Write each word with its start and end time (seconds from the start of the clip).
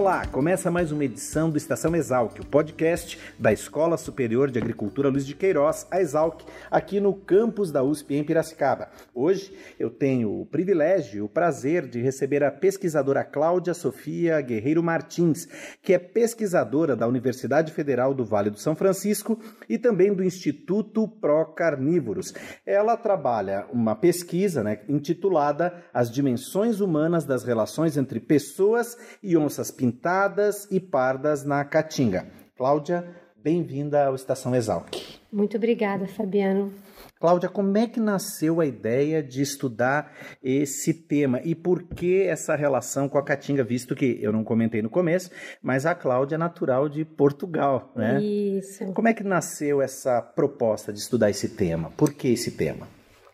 Olá, 0.00 0.26
começa 0.26 0.70
mais 0.70 0.90
uma 0.90 1.04
edição 1.04 1.50
do 1.50 1.58
Estação 1.58 1.94
Exalc, 1.94 2.40
o 2.40 2.46
podcast 2.46 3.18
da 3.38 3.52
Escola 3.52 3.98
Superior 3.98 4.50
de 4.50 4.58
Agricultura 4.58 5.10
Luiz 5.10 5.26
de 5.26 5.34
Queiroz, 5.34 5.86
a 5.90 6.00
Exalc, 6.00 6.40
aqui 6.70 6.98
no 6.98 7.12
campus 7.12 7.70
da 7.70 7.82
USP 7.82 8.14
em 8.14 8.24
Piracicaba. 8.24 8.88
Hoje 9.14 9.52
eu 9.78 9.90
tenho 9.90 10.40
o 10.40 10.46
privilégio 10.46 11.18
e 11.18 11.20
o 11.20 11.28
prazer 11.28 11.86
de 11.86 12.00
receber 12.00 12.42
a 12.42 12.50
pesquisadora 12.50 13.22
Cláudia 13.22 13.74
Sofia 13.74 14.40
Guerreiro 14.40 14.82
Martins, 14.82 15.46
que 15.82 15.92
é 15.92 15.98
pesquisadora 15.98 16.96
da 16.96 17.06
Universidade 17.06 17.70
Federal 17.70 18.14
do 18.14 18.24
Vale 18.24 18.48
do 18.48 18.58
São 18.58 18.74
Francisco 18.74 19.38
e 19.68 19.76
também 19.76 20.14
do 20.14 20.24
Instituto 20.24 21.06
Pro 21.06 21.44
Carnívoros. 21.52 22.32
Ela 22.64 22.96
trabalha 22.96 23.66
uma 23.70 23.94
pesquisa 23.94 24.64
né, 24.64 24.80
intitulada 24.88 25.84
As 25.92 26.10
Dimensões 26.10 26.80
Humanas 26.80 27.26
das 27.26 27.44
Relações 27.44 27.98
entre 27.98 28.18
Pessoas 28.18 28.96
e 29.22 29.36
Onças 29.36 29.70
Pintadas 29.70 29.89
pintadas 29.90 30.68
e 30.70 30.78
pardas 30.78 31.44
na 31.44 31.64
Caatinga. 31.64 32.24
Cláudia, 32.56 33.04
bem-vinda 33.42 34.06
ao 34.06 34.14
Estação 34.14 34.54
Exalc. 34.54 34.94
Muito 35.32 35.56
obrigada, 35.56 36.06
Fabiano. 36.06 36.72
Cláudia, 37.18 37.48
como 37.48 37.76
é 37.76 37.88
que 37.88 37.98
nasceu 37.98 38.60
a 38.60 38.66
ideia 38.66 39.20
de 39.20 39.42
estudar 39.42 40.12
esse 40.40 40.94
tema 40.94 41.40
e 41.44 41.56
por 41.56 41.82
que 41.82 42.22
essa 42.22 42.54
relação 42.54 43.08
com 43.08 43.18
a 43.18 43.22
Caatinga, 43.24 43.64
visto 43.64 43.96
que 43.96 44.16
eu 44.22 44.32
não 44.32 44.44
comentei 44.44 44.80
no 44.80 44.88
começo, 44.88 45.28
mas 45.60 45.84
a 45.84 45.94
Cláudia 45.94 46.36
é 46.36 46.38
natural 46.38 46.88
de 46.88 47.04
Portugal, 47.04 47.92
né? 47.96 48.22
Isso. 48.22 48.92
Como 48.92 49.08
é 49.08 49.12
que 49.12 49.24
nasceu 49.24 49.82
essa 49.82 50.22
proposta 50.22 50.92
de 50.92 51.00
estudar 51.00 51.30
esse 51.30 51.48
tema? 51.48 51.90
Por 51.96 52.14
que 52.14 52.28
esse 52.28 52.52
tema? 52.52 52.86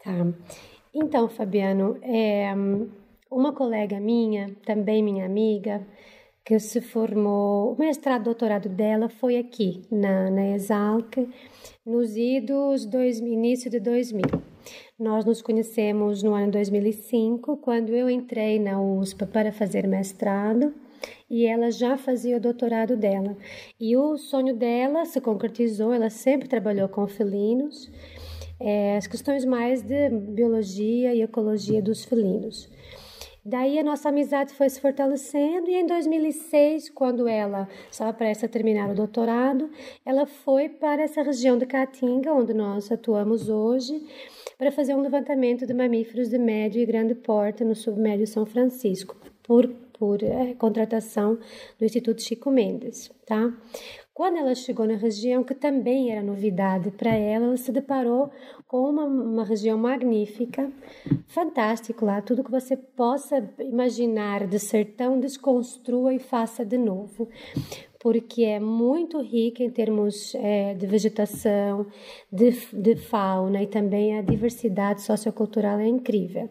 Tá. 0.03 0.27
Então, 0.95 1.29
Fabiano, 1.29 1.99
é, 2.03 2.51
uma 3.31 3.53
colega 3.53 4.01
minha, 4.01 4.57
também 4.65 5.03
minha 5.03 5.27
amiga, 5.27 5.87
que 6.47 6.61
se 6.61 6.81
formou, 6.81 7.73
o 7.73 7.77
mestrado 7.77 8.23
doutorado 8.23 8.69
dela 8.69 9.09
foi 9.09 9.37
aqui, 9.37 9.83
na, 9.91 10.31
na 10.31 10.55
Exalc, 10.55 11.29
nos 11.85 12.17
idos 12.17 12.87
dois, 12.87 13.19
início 13.19 13.69
de 13.69 13.81
2000. 13.81 14.23
Nós 14.97 15.25
nos 15.25 15.43
conhecemos 15.43 16.23
no 16.23 16.35
ano 16.35 16.53
2005, 16.53 17.57
quando 17.57 17.91
eu 17.91 18.09
entrei 18.09 18.61
na 18.61 18.81
USP 18.81 19.27
para 19.27 19.51
fazer 19.51 19.89
mestrado 19.89 20.73
e 21.29 21.47
ela 21.47 21.69
já 21.73 21.99
fazia 21.99 22.37
o 22.37 22.41
doutorado 22.41 22.97
dela. 22.97 23.37
E 23.81 23.97
o 23.97 24.17
sonho 24.17 24.55
dela 24.55 25.05
se 25.05 25.21
concretizou, 25.21 25.93
ela 25.93 26.11
sempre 26.11 26.47
trabalhou 26.47 26.89
com 26.89 27.09
felinos, 27.09 27.91
é, 28.61 28.97
as 28.97 29.09
questões 29.09 29.45
mais 29.45 29.83
de 29.83 30.11
biologia 30.11 31.13
e 31.13 31.23
ecologia 31.23 31.83
dos 31.83 32.05
felinos. 32.05 32.71
Daí 33.49 33.79
a 33.79 33.85
nossa 33.85 34.09
amizade 34.09 34.53
foi 34.53 34.69
se 34.69 34.81
fortalecendo 34.81 35.71
e 35.71 35.77
em 35.77 35.87
2006, 35.87 36.91
quando 36.91 37.29
ela 37.29 37.69
estava 37.89 38.13
prestes 38.13 38.43
a 38.43 38.49
terminar 38.49 38.91
o 38.91 38.95
doutorado, 38.95 39.71
ela 40.05 40.27
foi 40.27 40.69
para 40.69 41.03
essa 41.03 41.23
região 41.23 41.57
de 41.57 41.65
Caatinga, 41.65 42.35
onde 42.35 42.53
nós 42.53 42.91
atuamos 42.91 43.49
hoje, 43.49 44.05
para 44.59 44.73
fazer 44.73 44.97
um 44.97 45.01
levantamento 45.01 45.65
de 45.65 45.73
mamíferos 45.73 46.29
de 46.29 46.39
médio 46.39 46.83
e 46.83 46.87
grande 46.87 47.15
porte 47.15 47.63
no 47.63 47.77
submédio 47.77 48.27
São 48.27 48.45
Francisco, 48.45 49.17
por, 49.45 49.69
por 49.97 50.25
é, 50.25 50.55
contratação 50.55 51.39
do 51.79 51.85
Instituto 51.85 52.23
Chico 52.23 52.51
Mendes, 52.51 53.13
tá? 53.25 53.55
Quando 54.17 54.39
ela 54.39 54.55
chegou 54.55 54.87
na 54.87 54.95
região, 54.95 55.45
que 55.45 55.55
também 55.55 56.11
era 56.11 56.23
novidade 56.23 56.91
para 56.91 57.15
ela, 57.15 57.49
ela 57.49 57.57
se 57.59 57.71
deparou 57.71 58.31
com 58.67 58.89
uma, 58.89 59.05
uma 59.05 59.45
região 59.45 59.77
magnífica, 59.77 60.73
fantástico 61.27 62.07
lá, 62.07 62.23
tudo 62.23 62.43
que 62.43 62.51
você 62.51 62.79
possa 62.79 63.47
imaginar 63.61 64.47
de 64.47 64.59
sertão, 64.59 65.21
desconstrua 65.21 66.15
e 66.15 66.19
faça 66.19 66.65
de 66.65 66.79
novo 66.79 67.29
porque 67.99 68.45
é 68.45 68.61
muito 68.61 69.21
rica 69.21 69.65
em 69.65 69.71
termos 69.71 70.33
é, 70.37 70.75
de 70.75 70.87
vegetação, 70.87 71.87
de, 72.31 72.53
de, 72.73 72.95
fauna 72.95 73.61
e 73.61 73.67
também 73.67 74.17
a 74.17 74.23
diversidade 74.23 75.03
sociocultural 75.03 75.81
é 75.81 75.89
incrível. 75.89 76.49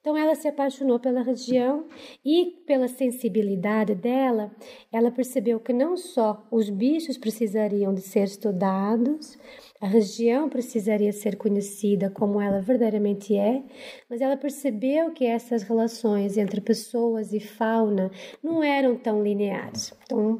Então 0.00 0.16
ela 0.16 0.34
se 0.34 0.46
apaixonou 0.46 0.98
pela 0.98 1.22
região 1.22 1.86
e 2.24 2.62
pela 2.66 2.88
sensibilidade 2.88 3.94
dela, 3.94 4.50
ela 4.92 5.10
percebeu 5.10 5.58
que 5.58 5.72
não 5.72 5.96
só 5.96 6.46
os 6.50 6.68
bichos 6.68 7.16
precisariam 7.16 7.94
de 7.94 8.00
ser 8.00 8.24
estudados, 8.24 9.38
a 9.80 9.86
região 9.86 10.48
precisaria 10.50 11.10
ser 11.10 11.36
conhecida 11.36 12.10
como 12.10 12.38
ela 12.38 12.60
verdadeiramente 12.60 13.34
é, 13.34 13.62
mas 14.10 14.20
ela 14.20 14.36
percebeu 14.36 15.10
que 15.10 15.24
essas 15.24 15.62
relações 15.62 16.36
entre 16.36 16.60
pessoas 16.60 17.32
e 17.32 17.40
fauna 17.40 18.10
não 18.42 18.62
eram 18.62 18.94
tão 18.94 19.22
lineares. 19.22 19.94
Então, 20.02 20.38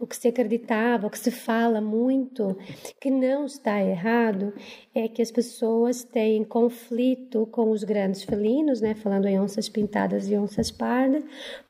o 0.00 0.06
que 0.06 0.16
se 0.16 0.28
acreditava, 0.28 1.06
o 1.06 1.10
que 1.10 1.18
se 1.18 1.30
fala 1.30 1.80
muito, 1.80 2.56
que 3.00 3.10
não 3.10 3.44
está 3.44 3.82
errado, 3.82 4.54
é 4.94 5.08
que 5.08 5.20
as 5.20 5.30
pessoas 5.30 6.04
têm 6.04 6.44
conflito 6.44 7.46
com 7.46 7.70
os 7.70 7.82
grandes 7.82 8.22
felinos, 8.22 8.80
né, 8.80 8.87
falando 8.94 9.26
em 9.26 9.38
onças 9.40 9.68
pintadas 9.68 10.28
e 10.28 10.36
onças 10.36 10.70
pardas, 10.70 11.24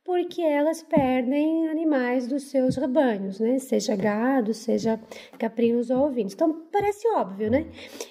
porque 0.05 0.43
elas 0.43 0.83
perdem 0.83 1.69
animais 1.69 2.27
dos 2.27 2.45
seus 2.45 2.77
rebanhos, 2.77 3.41
né, 3.41 3.59
seja 3.59 3.95
gado, 3.95 4.55
seja 4.55 5.01
caprinos 5.39 5.91
ou 5.91 6.07
ovinos. 6.07 6.35
Então, 6.35 6.67
parece 6.73 7.07
óbvio, 7.09 7.51
né? 7.51 7.67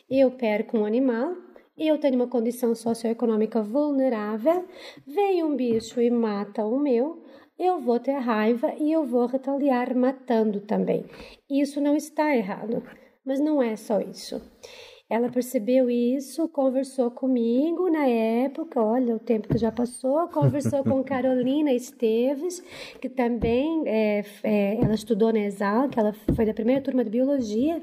Eu 0.10 0.32
perco 0.32 0.78
um 0.78 0.86
animal, 0.86 1.36
eu 1.78 1.98
tenho 1.98 2.16
uma 2.16 2.28
condição 2.28 2.74
socioeconômica 2.74 3.62
vulnerável, 3.62 4.66
vem 5.06 5.44
um 5.44 5.56
bicho 5.56 6.02
e 6.02 6.10
mata 6.10 6.66
o 6.66 6.80
meu, 6.80 7.24
eu 7.60 7.80
vou 7.80 8.00
ter 8.00 8.14
raiva 8.14 8.74
e 8.78 8.92
eu 8.92 9.04
vou 9.04 9.26
retaliar 9.26 9.96
matando 9.96 10.62
também. 10.62 11.06
Isso 11.50 11.82
não 11.82 11.96
está 11.96 12.36
errado, 12.36 12.84
mas 13.26 13.40
não 13.40 13.62
é 13.62 13.76
só 13.76 14.00
isso. 14.00 14.42
Ela 15.10 15.30
percebeu 15.30 15.90
isso, 15.90 16.50
conversou 16.50 17.10
comigo 17.10 17.90
na 17.90 18.06
época, 18.06 18.82
olha 18.84 19.16
o 19.16 19.20
tempo 19.20 19.48
que 19.48 19.58
já 19.58 19.72
passou, 19.72 20.28
conversou 20.28 20.84
com 20.84 21.02
Carolina 21.06 21.72
Esteves, 21.72 22.62
que 23.00 23.08
também 23.08 23.84
é, 23.88 24.26
é, 24.44 24.76
ela 24.76 24.94
estudou 24.94 25.32
na 25.32 25.40
Exal, 25.40 25.88
que 25.88 25.98
ela 25.98 26.12
foi 26.36 26.46
da 26.46 26.54
primeira 26.54 26.82
turma 26.82 27.06
de 27.06 27.10
biologia 27.10 27.82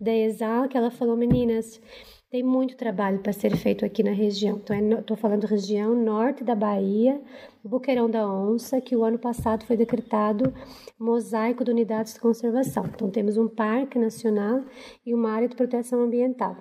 da 0.00 0.14
Exal, 0.14 0.68
que 0.68 0.76
ela 0.76 0.92
falou, 0.92 1.16
meninas, 1.16 1.80
tem 2.30 2.44
muito 2.44 2.76
trabalho 2.76 3.18
para 3.18 3.32
ser 3.32 3.56
feito 3.56 3.84
aqui 3.84 4.04
na 4.04 4.12
região. 4.12 4.56
Estou 4.56 5.16
é, 5.16 5.20
falando 5.20 5.44
região 5.44 5.94
norte 5.96 6.44
da 6.44 6.54
Bahia, 6.54 7.20
Boqueirão 7.64 8.08
da 8.08 8.24
Onça, 8.24 8.80
que 8.80 8.94
o 8.94 9.02
ano 9.02 9.18
passado 9.18 9.64
foi 9.64 9.76
decretado 9.76 10.54
mosaico 10.96 11.64
de 11.64 11.72
unidades 11.72 12.14
de 12.14 12.20
conservação. 12.20 12.84
Então, 12.86 13.10
temos 13.10 13.36
um 13.36 13.48
parque 13.48 13.98
nacional 13.98 14.62
e 15.04 15.12
uma 15.12 15.32
área 15.32 15.48
de 15.48 15.56
proteção 15.56 16.02
ambiental. 16.02 16.56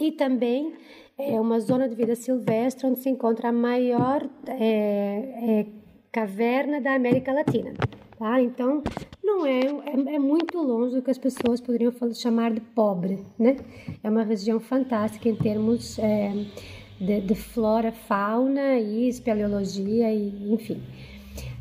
E 0.00 0.10
também 0.10 0.74
é 1.16 1.40
uma 1.40 1.60
zona 1.60 1.88
de 1.88 1.94
vida 1.94 2.16
silvestre 2.16 2.86
onde 2.86 2.98
se 2.98 3.08
encontra 3.08 3.50
a 3.50 3.52
maior 3.52 4.28
é, 4.48 5.60
é, 5.60 5.66
caverna 6.10 6.80
da 6.80 6.94
América 6.94 7.32
Latina. 7.32 7.74
Tá? 8.18 8.40
Então, 8.40 8.82
não 9.22 9.44
é, 9.44 9.60
é, 9.60 10.14
é, 10.14 10.18
muito 10.18 10.56
longe 10.58 10.94
do 10.94 11.02
que 11.02 11.10
as 11.10 11.18
pessoas 11.18 11.60
poderiam 11.60 11.92
chamar 12.14 12.50
de 12.50 12.60
pobre, 12.60 13.18
né? 13.38 13.56
É 14.02 14.08
uma 14.08 14.22
região 14.22 14.58
fantástica 14.58 15.28
em 15.28 15.36
termos 15.36 15.98
é, 15.98 16.32
de, 16.98 17.20
de, 17.20 17.34
flora, 17.34 17.92
fauna 17.92 18.78
e 18.78 19.06
espeleologia, 19.06 20.10
e, 20.10 20.50
enfim. 20.50 20.82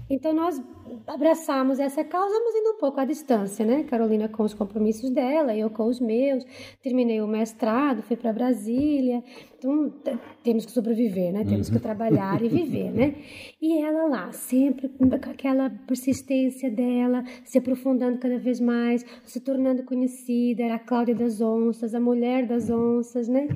Então, 0.09 0.33
nós 0.33 0.61
abraçamos 1.07 1.79
essa 1.79 2.03
causa, 2.03 2.39
mas 2.43 2.55
indo 2.55 2.71
um 2.71 2.77
pouco 2.77 2.99
à 2.99 3.05
distância, 3.05 3.65
né? 3.65 3.83
Carolina 3.83 4.29
com 4.29 4.43
os 4.43 4.53
compromissos 4.53 5.09
dela, 5.09 5.55
eu 5.55 5.69
com 5.69 5.87
os 5.87 5.99
meus. 5.99 6.45
Terminei 6.81 7.21
o 7.21 7.27
mestrado, 7.27 8.03
fui 8.03 8.15
para 8.15 8.31
Brasília. 8.31 9.23
Então, 9.57 9.91
temos 10.43 10.65
que 10.65 10.71
sobreviver, 10.71 11.33
né? 11.33 11.43
Temos 11.43 11.69
que 11.69 11.75
uhum. 11.75 11.81
trabalhar 11.81 12.39
e 12.43 12.49
viver, 12.49 12.91
né? 12.91 13.15
E 13.59 13.81
ela 13.81 14.07
lá, 14.07 14.31
sempre 14.31 14.89
com 14.89 15.05
aquela 15.15 15.71
persistência 15.87 16.69
dela, 16.69 17.23
se 17.43 17.57
aprofundando 17.57 18.19
cada 18.19 18.37
vez 18.37 18.59
mais, 18.59 19.03
se 19.23 19.39
tornando 19.39 19.83
conhecida. 19.83 20.61
Era 20.61 20.75
a 20.75 20.79
Cláudia 20.79 21.15
das 21.15 21.41
Onças, 21.41 21.95
a 21.95 21.99
mulher 21.99 22.45
das 22.45 22.69
onças, 22.69 23.27
né? 23.27 23.47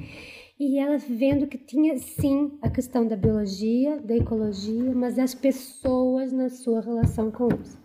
E 0.59 0.77
ela 0.77 0.97
vendo 0.97 1.47
que 1.47 1.57
tinha 1.57 1.97
sim 1.97 2.57
a 2.61 2.69
questão 2.69 3.07
da 3.07 3.15
biologia, 3.15 4.01
da 4.01 4.15
ecologia, 4.15 4.93
mas 4.93 5.17
as 5.17 5.33
pessoas 5.33 6.33
na 6.33 6.49
sua 6.49 6.81
relação 6.81 7.31
com 7.31 7.47
isso. 7.47 7.79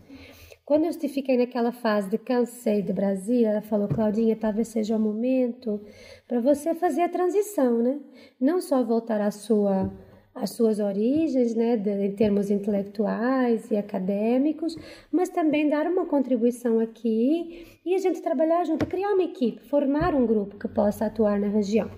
Quando 0.65 0.87
eu 0.87 0.93
fiquei 0.93 1.37
naquela 1.37 1.71
fase 1.71 2.09
de 2.09 2.19
cansei 2.19 2.83
de 2.83 2.93
Brasília, 2.93 3.51
ela 3.51 3.63
falou, 3.63 3.87
Claudinha, 3.87 4.35
talvez 4.35 4.69
seja 4.69 4.97
o 4.97 5.01
momento 5.01 5.81
para 6.27 6.41
você 6.41 6.75
fazer 6.75 7.03
a 7.03 7.09
transição, 7.09 7.83
né? 7.83 8.01
Não 8.41 8.61
só 8.61 8.83
voltar 8.83 9.21
à 9.21 9.31
sua 9.31 9.93
as 10.35 10.51
suas 10.51 10.81
origens, 10.81 11.55
né, 11.55 11.77
de, 11.77 11.91
em 11.91 12.13
termos 12.13 12.51
intelectuais 12.51 13.71
e 13.71 13.77
acadêmicos, 13.77 14.77
mas 15.13 15.29
também 15.29 15.69
dar 15.69 15.87
uma 15.87 16.07
contribuição 16.07 16.81
aqui 16.81 17.67
e 17.87 17.95
a 17.95 17.99
gente 17.99 18.21
trabalhar 18.21 18.65
junto, 18.65 18.85
criar 18.87 19.13
uma 19.13 19.23
equipe, 19.23 19.63
formar 19.69 20.15
um 20.15 20.27
grupo 20.27 20.59
que 20.59 20.67
possa 20.67 21.07
atuar 21.07 21.39
na 21.39 21.47
região. 21.49 21.89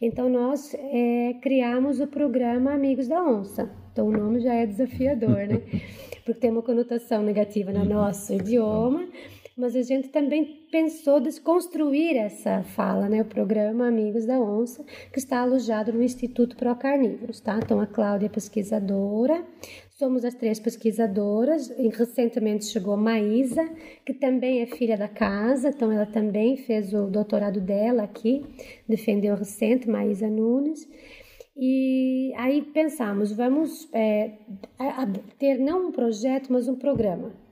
Então 0.00 0.28
nós 0.28 0.74
é, 0.74 1.34
criamos 1.42 2.00
o 2.00 2.06
programa 2.06 2.72
Amigos 2.72 3.08
da 3.08 3.22
Onça. 3.22 3.70
Então 3.92 4.08
o 4.08 4.12
nome 4.12 4.40
já 4.40 4.54
é 4.54 4.66
desafiador, 4.66 5.46
né? 5.46 5.60
Porque 6.24 6.40
tem 6.40 6.50
uma 6.50 6.62
conotação 6.62 7.22
negativa 7.22 7.70
no 7.70 7.84
nosso 7.84 8.32
idioma 8.32 9.06
mas 9.56 9.76
a 9.76 9.82
gente 9.82 10.08
também 10.08 10.66
pensou 10.70 11.20
desconstruir 11.20 12.16
essa 12.16 12.64
fala, 12.64 13.08
né? 13.08 13.22
O 13.22 13.24
programa 13.24 13.86
Amigos 13.86 14.26
da 14.26 14.40
Onça, 14.40 14.84
que 15.12 15.18
está 15.18 15.40
alojado 15.40 15.92
no 15.92 16.02
Instituto 16.02 16.56
Pro 16.56 16.74
Carnívoros, 16.74 17.40
tá? 17.40 17.58
Então 17.62 17.80
a 17.80 17.86
Cláudia 17.86 18.26
é 18.26 18.28
pesquisadora, 18.28 19.46
somos 19.90 20.24
as 20.24 20.34
três 20.34 20.58
pesquisadoras, 20.58 21.70
e 21.78 21.88
recentemente 21.88 22.64
chegou 22.64 22.94
a 22.94 22.96
Maísa, 22.96 23.64
que 24.04 24.12
também 24.12 24.60
é 24.60 24.66
filha 24.66 24.96
da 24.96 25.08
casa, 25.08 25.68
então 25.68 25.92
ela 25.92 26.06
também 26.06 26.56
fez 26.56 26.92
o 26.92 27.06
doutorado 27.06 27.60
dela 27.60 28.02
aqui, 28.02 28.44
defendeu 28.88 29.36
recente, 29.36 29.88
Maísa 29.88 30.28
Nunes. 30.28 30.88
E 31.56 32.32
aí 32.36 32.62
pensamos, 32.62 33.30
vamos 33.30 33.88
é, 33.92 34.32
ter 35.38 35.58
não 35.58 35.86
um 35.86 35.92
projeto, 35.92 36.52
mas 36.52 36.66
um 36.66 36.74
programa 36.74 37.43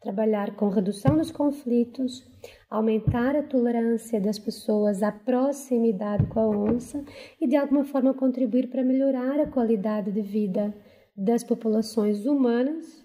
trabalhar 0.00 0.54
com 0.54 0.68
redução 0.68 1.16
dos 1.16 1.30
conflitos, 1.30 2.24
aumentar 2.70 3.34
a 3.36 3.42
tolerância 3.42 4.20
das 4.20 4.38
pessoas 4.38 5.02
à 5.02 5.10
proximidade 5.10 6.26
com 6.26 6.40
a 6.40 6.48
onça 6.48 7.04
e 7.40 7.46
de 7.46 7.56
alguma 7.56 7.84
forma 7.84 8.14
contribuir 8.14 8.68
para 8.68 8.84
melhorar 8.84 9.40
a 9.40 9.46
qualidade 9.46 10.12
de 10.12 10.22
vida 10.22 10.74
das 11.16 11.42
populações 11.42 12.26
humanas 12.26 13.04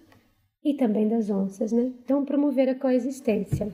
e 0.64 0.76
também 0.76 1.08
das 1.08 1.30
onças, 1.30 1.72
né? 1.72 1.92
Então 2.04 2.24
promover 2.24 2.70
a 2.70 2.76
coexistência. 2.76 3.74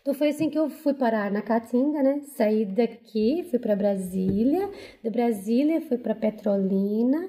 Então 0.00 0.14
foi 0.14 0.28
assim 0.28 0.48
que 0.48 0.58
eu 0.58 0.70
fui 0.70 0.94
parar 0.94 1.30
na 1.30 1.42
Caatinga, 1.42 2.02
né? 2.02 2.20
Saí 2.36 2.64
daqui, 2.64 3.44
fui 3.50 3.58
para 3.58 3.76
Brasília, 3.76 4.70
de 5.02 5.10
Brasília 5.10 5.80
fui 5.80 5.98
para 5.98 6.14
Petrolina 6.14 7.28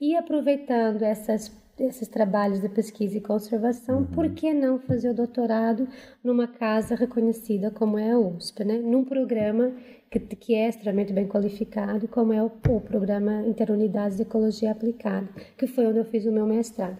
e 0.00 0.14
aproveitando 0.14 1.02
essas 1.02 1.48
esses 1.80 2.08
trabalhos 2.08 2.60
de 2.60 2.68
pesquisa 2.68 3.16
e 3.16 3.20
conservação, 3.20 3.98
uhum. 3.98 4.06
por 4.06 4.28
que 4.30 4.52
não 4.52 4.78
fazer 4.78 5.10
o 5.10 5.14
doutorado 5.14 5.88
numa 6.22 6.46
casa 6.46 6.94
reconhecida 6.94 7.70
como 7.70 7.98
é 7.98 8.12
a 8.12 8.18
USP, 8.18 8.64
né? 8.64 8.78
num 8.78 9.04
programa 9.04 9.72
que, 10.10 10.18
que 10.18 10.54
é 10.54 10.68
extremamente 10.68 11.12
bem 11.12 11.26
qualificado, 11.26 12.08
como 12.08 12.32
é 12.32 12.42
o, 12.42 12.46
o 12.46 12.80
Programa 12.80 13.42
Interunidades 13.46 14.16
de 14.16 14.22
Ecologia 14.22 14.72
Aplicada, 14.72 15.28
que 15.56 15.66
foi 15.66 15.86
onde 15.86 15.98
eu 15.98 16.04
fiz 16.04 16.24
o 16.26 16.32
meu 16.32 16.46
mestrado. 16.46 16.98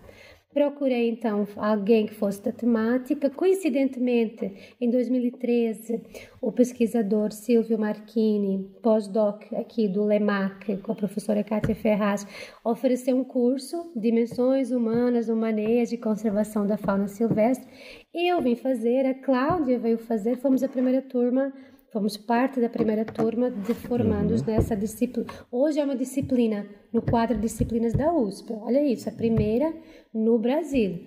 Procurei 0.52 1.10
então 1.10 1.46
alguém 1.56 2.06
que 2.06 2.14
fosse 2.14 2.42
da 2.42 2.50
temática. 2.50 3.28
Coincidentemente, 3.28 4.74
em 4.80 4.90
2013, 4.90 6.00
o 6.40 6.50
pesquisador 6.50 7.32
Silvio 7.32 7.78
Marchini, 7.78 8.66
pós-doc 8.82 9.44
aqui 9.52 9.86
do 9.86 10.04
LEMAC, 10.04 10.78
com 10.78 10.92
a 10.92 10.94
professora 10.94 11.44
Kátia 11.44 11.74
Ferraz, 11.74 12.26
ofereceu 12.64 13.14
um 13.14 13.24
curso 13.24 13.92
Dimensões 13.94 14.70
Humanas 14.70 15.28
no 15.28 15.36
Manejo 15.36 15.94
e 15.94 15.98
Conservação 15.98 16.66
da 16.66 16.78
Fauna 16.78 17.08
Silvestre. 17.08 17.68
Eu 18.14 18.40
vim 18.40 18.56
fazer, 18.56 19.04
a 19.04 19.14
Cláudia 19.14 19.78
veio 19.78 19.98
fazer, 19.98 20.38
fomos 20.38 20.62
a 20.62 20.68
primeira 20.68 21.02
turma 21.02 21.52
Fomos 21.90 22.18
parte 22.18 22.60
da 22.60 22.68
primeira 22.68 23.02
turma 23.02 23.50
de 23.50 23.72
formandos 23.72 24.42
uhum. 24.42 24.48
nessa 24.48 24.76
disciplina. 24.76 25.26
Hoje 25.50 25.80
é 25.80 25.84
uma 25.84 25.96
disciplina 25.96 26.68
no 26.92 27.00
quadro 27.00 27.34
de 27.34 27.40
disciplinas 27.42 27.94
da 27.94 28.12
USP. 28.12 28.52
Olha 28.52 28.84
isso, 28.84 29.08
a 29.08 29.12
primeira 29.12 29.72
no 30.12 30.38
Brasil. 30.38 31.00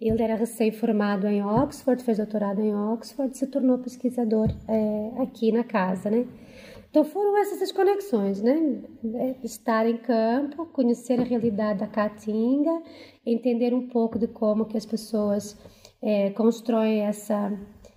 Ele 0.00 0.20
era 0.20 0.34
recém-formado 0.34 1.28
em 1.28 1.44
Oxford, 1.44 2.02
fez 2.02 2.18
doutorado 2.18 2.60
em 2.60 2.74
Oxford, 2.74 3.36
se 3.36 3.46
tornou 3.46 3.78
pesquisador 3.78 4.48
é, 4.68 5.22
aqui 5.22 5.52
na 5.52 5.62
casa, 5.62 6.10
né? 6.10 6.26
Então 6.90 7.04
foram 7.04 7.36
essas 7.36 7.62
as 7.62 7.70
conexões, 7.70 8.42
né? 8.42 8.82
É, 9.14 9.36
estar 9.44 9.86
em 9.86 9.98
campo, 9.98 10.66
conhecer 10.66 11.20
a 11.20 11.24
realidade 11.24 11.80
da 11.80 11.86
Caatinga, 11.86 12.82
entender 13.24 13.72
um 13.72 13.86
pouco 13.86 14.18
de 14.18 14.26
como 14.26 14.64
que 14.64 14.76
as 14.76 14.86
pessoas 14.86 15.56
é, 16.02 16.30
constroem 16.30 17.02
essa 17.02 17.52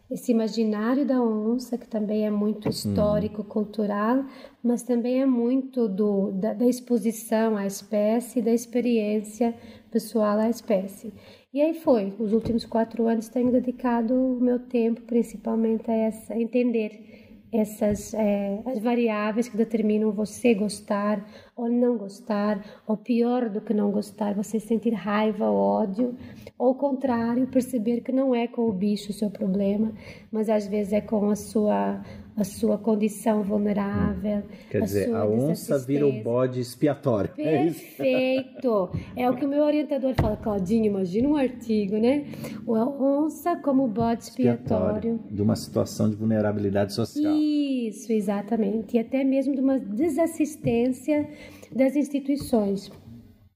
esse 0.09 0.31
imaginário 0.31 1.06
da 1.06 1.21
onça, 1.21 1.77
que 1.77 1.88
também 1.88 2.25
é 2.25 2.31
muito 2.31 2.65
uhum. 2.65 2.71
histórico, 2.71 3.44
cultural, 3.44 4.25
mas 4.63 4.81
também 4.81 5.21
é 5.21 5.25
muito 5.25 5.88
do, 5.88 6.31
da, 6.31 6.53
da, 6.53 6.65
exposição 6.65 7.56
à 7.56 7.65
espécie, 7.65 8.41
da 8.41 8.51
experiência 8.51 9.53
pessoal 9.91 10.39
à 10.39 10.50
espécie. 10.50 11.13
E 11.53 11.61
aí 11.61 11.73
foi, 11.73 12.13
os 12.19 12.33
últimos 12.33 12.65
quatro 12.65 13.07
anos 13.07 13.29
tenho 13.29 13.51
dedicado 13.51 14.13
o 14.13 14.39
meu 14.39 14.59
tempo 14.59 15.01
principalmente 15.01 15.89
a, 15.89 15.95
essa, 15.95 16.33
a 16.33 16.41
entender 16.41 17.19
essas 17.51 18.13
é, 18.13 18.61
as 18.65 18.79
variáveis 18.79 19.50
que 19.50 19.57
determinam 19.57 20.11
você 20.11 20.53
gostar 20.53 21.25
ou 21.59 21.69
não 21.69 21.97
gostar, 21.97 22.63
ou 22.88 22.95
pior 22.95 23.50
do 23.50 23.61
que 23.61 23.73
não 23.73 23.91
gostar, 23.91 24.33
você 24.33 24.59
sentir 24.59 24.94
raiva 24.94 25.45
ódio, 25.45 26.15
ou 26.57 26.69
ao 26.69 26.75
contrário, 26.75 27.47
perceber 27.47 28.01
que 28.01 28.11
não 28.11 28.33
é 28.33 28.47
com 28.47 28.67
o 28.67 28.71
bicho 28.71 29.11
o 29.11 29.13
seu 29.13 29.29
problema, 29.29 29.91
mas 30.31 30.50
às 30.50 30.67
vezes 30.67 30.94
é 30.94 31.01
com 31.01 31.29
a 31.29 31.35
sua 31.35 32.01
a 32.39 32.44
sua 32.44 32.77
condição 32.77 33.44
vulnerável. 33.44 34.44
Quer 34.69 34.81
dizer, 34.81 35.13
a 35.13 35.25
onça 35.25 35.77
vira 35.77 36.07
o 36.07 36.23
bode 36.23 36.59
expiatório. 36.59 37.31
É 37.38 37.63
Perfeito! 37.63 38.89
É, 39.15 39.23
é, 39.23 39.29
o 39.29 39.35
que 39.35 39.45
o 39.45 39.47
meu 39.50 39.63
orientador 39.63 40.13
fala, 40.15 40.38
Claudinho, 40.38 40.85
imagina 40.85 41.27
um 41.27 41.35
artigo, 41.35 41.97
né? 41.97 42.25
A 42.65 42.85
onça 42.88 43.57
como 43.57 43.88
bode 43.88 44.23
expiatório. 44.23 45.15
expiatório. 45.15 45.19
De 45.29 45.41
uma 45.41 45.56
situação 45.56 46.09
de 46.09 46.15
vulnerabilidade 46.15 46.94
social. 46.94 47.35
Isso, 47.35 48.11
exatamente. 48.11 48.95
E 48.95 49.00
até 49.00 49.23
mesmo 49.23 49.53
de 49.53 49.61
uma 49.61 49.77
desassistência 49.77 51.27
das 51.71 51.95
instituições. 51.95 52.92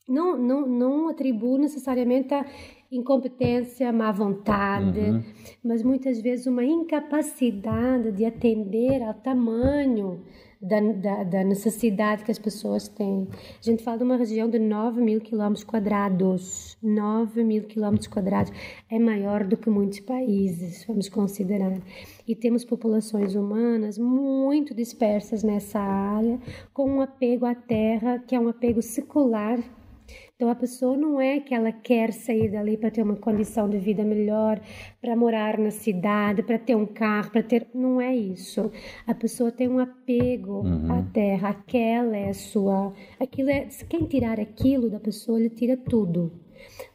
Não, 0.08 0.38
não, 0.38 0.68
não 0.68 1.10
atribuo 1.10 1.58
necessariamente 1.58 2.34
a 2.34 2.46
incompetência, 2.94 3.92
má 3.92 4.12
vontade, 4.12 5.00
uhum. 5.00 5.24
mas 5.64 5.82
muitas 5.84 6.22
vezes 6.22 6.46
uma 6.46 6.64
incapacidade 6.64 8.12
de 8.12 8.24
atender 8.24 9.02
ao 9.02 9.16
tamanho 9.16 10.22
da, 10.62 10.80
da, 10.80 11.24
da, 11.24 11.44
necessidade 11.44 12.24
que 12.24 12.32
as 12.32 12.40
pessoas 12.40 12.88
têm. 12.88 13.28
A 13.60 13.64
gente 13.64 13.84
fala 13.84 13.98
de 13.98 14.04
uma 14.04 14.16
região 14.16 14.50
de 14.50 14.58
9 14.58 15.02
mil 15.02 15.20
quilômetros 15.20 15.64
quadrados. 15.64 16.78
9 16.82 17.44
mil 17.44 17.64
quilômetros 17.64 18.08
quadrados 18.08 18.54
é 18.90 18.98
maior 18.98 19.44
do 19.44 19.58
que 19.58 19.70
muitos 19.70 20.00
países, 20.00 20.86
vamos 20.88 21.10
considerar. 21.10 21.78
E 22.26 22.34
temos 22.34 22.64
populações 22.64 23.36
humanas 23.36 23.98
muito 23.98 24.74
dispersas 24.74 25.44
nessa 25.44 25.80
área, 25.80 26.40
com 26.74 26.90
um 26.90 27.02
apego 27.02 27.46
à 27.46 27.54
terra, 27.54 28.20
que 28.20 28.34
é 28.34 28.40
um 28.40 28.48
apego 28.48 28.82
secular 28.82 29.60
então 30.36 30.50
a 30.50 30.56
pessoa 30.56 30.98
não 30.98 31.22
é 31.22 31.40
que 31.40 31.54
ela 31.54 31.72
quer 31.72 32.12
sair 32.12 32.50
dali 32.50 32.76
para 32.76 32.90
ter 32.90 33.04
uma 33.04 33.16
condição 33.16 33.70
de 33.70 33.78
vida 33.78 34.04
melhor, 34.04 34.60
para 35.00 35.16
morar 35.16 35.60
na 35.60 35.70
cidade, 35.70 36.42
para 36.42 36.58
ter 36.58 36.76
um 36.76 36.86
carro, 36.86 37.32
para 37.32 37.44
ter. 37.44 37.68
Não 37.74 38.02
é 38.02 38.16
isso. 38.16 38.72
A 39.06 39.14
pessoa 39.14 39.52
tem 39.52 39.70
um 39.70 39.80
apego 39.80 40.62
uhum. 40.66 40.92
à 40.92 41.04
terra, 41.04 41.50
aquela 41.50 42.18
é 42.18 42.30
a 42.30 42.34
sua. 42.34 42.94
Aquilo 43.20 43.50
é. 43.50 43.68
Quem 43.88 44.06
tirar 44.06 44.40
aquilo 44.40 44.90
da 44.90 45.00
pessoa, 45.00 45.40
ele 45.40 45.50
tira 45.50 45.78
tudo 45.78 46.32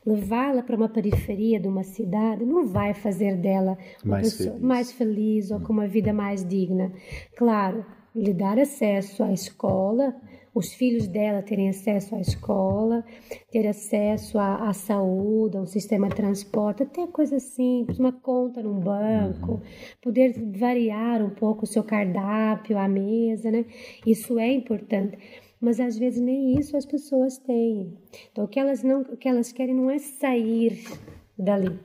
levá-la 0.04 0.62
para 0.62 0.76
uma 0.76 0.88
periferia 0.88 1.61
de 1.61 1.68
uma 1.68 1.83
cidade 1.83 2.45
não 2.45 2.66
vai 2.66 2.95
fazer 2.95 3.37
dela 3.37 3.76
mais, 4.02 4.37
feliz. 4.37 4.61
mais 4.61 4.92
feliz 4.92 5.50
ou 5.50 5.61
com 5.61 5.73
uma 5.73 5.87
vida 5.87 6.12
mais 6.12 6.42
digna. 6.45 6.92
Claro, 7.37 7.85
lhe 8.14 8.33
dar 8.33 8.59
acesso 8.59 9.23
à 9.23 9.33
escola, 9.33 10.14
os 10.54 10.72
filhos 10.72 11.06
dela 11.06 11.42
terem 11.42 11.68
acesso 11.68 12.14
à 12.14 12.20
escola, 12.20 13.04
ter 13.50 13.66
acesso 13.66 14.38
à, 14.38 14.68
à 14.68 14.72
saúde, 14.72 15.56
a 15.56 15.60
um 15.60 15.66
sistema 15.66 16.08
de 16.08 16.16
transporte, 16.16 16.82
até 16.82 17.06
coisa 17.06 17.38
simples, 17.38 17.98
uma 17.98 18.12
conta 18.12 18.62
num 18.62 18.80
banco, 18.80 19.62
poder 20.02 20.32
variar 20.56 21.22
um 21.22 21.30
pouco 21.30 21.64
o 21.64 21.66
seu 21.66 21.84
cardápio, 21.84 22.78
a 22.78 22.88
mesa, 22.88 23.50
né? 23.50 23.64
Isso 24.06 24.38
é 24.38 24.52
importante. 24.52 25.18
Mas 25.60 25.80
às 25.80 25.98
vezes 25.98 26.20
nem 26.20 26.58
isso 26.58 26.76
as 26.76 26.86
pessoas 26.86 27.36
têm. 27.38 27.98
Então 28.30 28.44
o 28.44 28.48
que 28.48 28.60
elas 28.60 28.82
não, 28.82 29.02
o 29.02 29.16
que 29.16 29.28
elas 29.28 29.52
querem 29.52 29.74
não 29.74 29.90
é 29.90 29.98
sair 29.98 30.84
dali, 31.36 31.78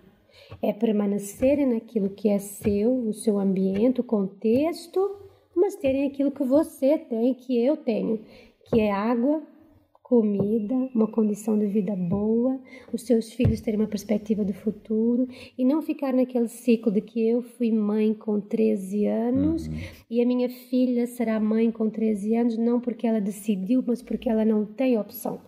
é 0.61 0.71
permanecerem 0.71 1.65
naquilo 1.65 2.09
que 2.09 2.29
é 2.29 2.37
seu, 2.39 2.93
o 2.93 3.13
seu 3.13 3.39
ambiente, 3.39 4.01
o 4.01 4.03
contexto, 4.03 5.23
mas 5.55 5.75
terem 5.75 6.07
aquilo 6.07 6.31
que 6.31 6.43
você 6.43 6.97
tem, 6.97 7.33
que 7.33 7.57
eu 7.63 7.77
tenho, 7.77 8.19
que 8.73 8.81
é 8.81 8.91
água, 8.91 9.43
comida, 10.01 10.75
uma 10.93 11.07
condição 11.07 11.57
de 11.57 11.65
vida 11.65 11.95
boa, 11.95 12.59
os 12.91 13.03
seus 13.03 13.31
filhos 13.31 13.61
terem 13.61 13.79
uma 13.79 13.87
perspectiva 13.87 14.43
de 14.43 14.53
futuro 14.53 15.27
e 15.57 15.63
não 15.63 15.81
ficar 15.81 16.13
naquele 16.13 16.49
ciclo 16.49 16.91
de 16.91 17.01
que 17.01 17.27
eu 17.27 17.41
fui 17.41 17.71
mãe 17.71 18.13
com 18.13 18.39
13 18.39 19.07
anos 19.07 19.67
uhum. 19.67 19.73
e 20.09 20.21
a 20.21 20.25
minha 20.25 20.49
filha 20.49 21.07
será 21.07 21.39
mãe 21.39 21.71
com 21.71 21.89
13 21.89 22.35
anos, 22.35 22.57
não 22.57 22.79
porque 22.79 23.07
ela 23.07 23.21
decidiu, 23.21 23.83
mas 23.87 24.01
porque 24.01 24.29
ela 24.29 24.43
não 24.43 24.65
tem 24.65 24.99
opção. 24.99 25.39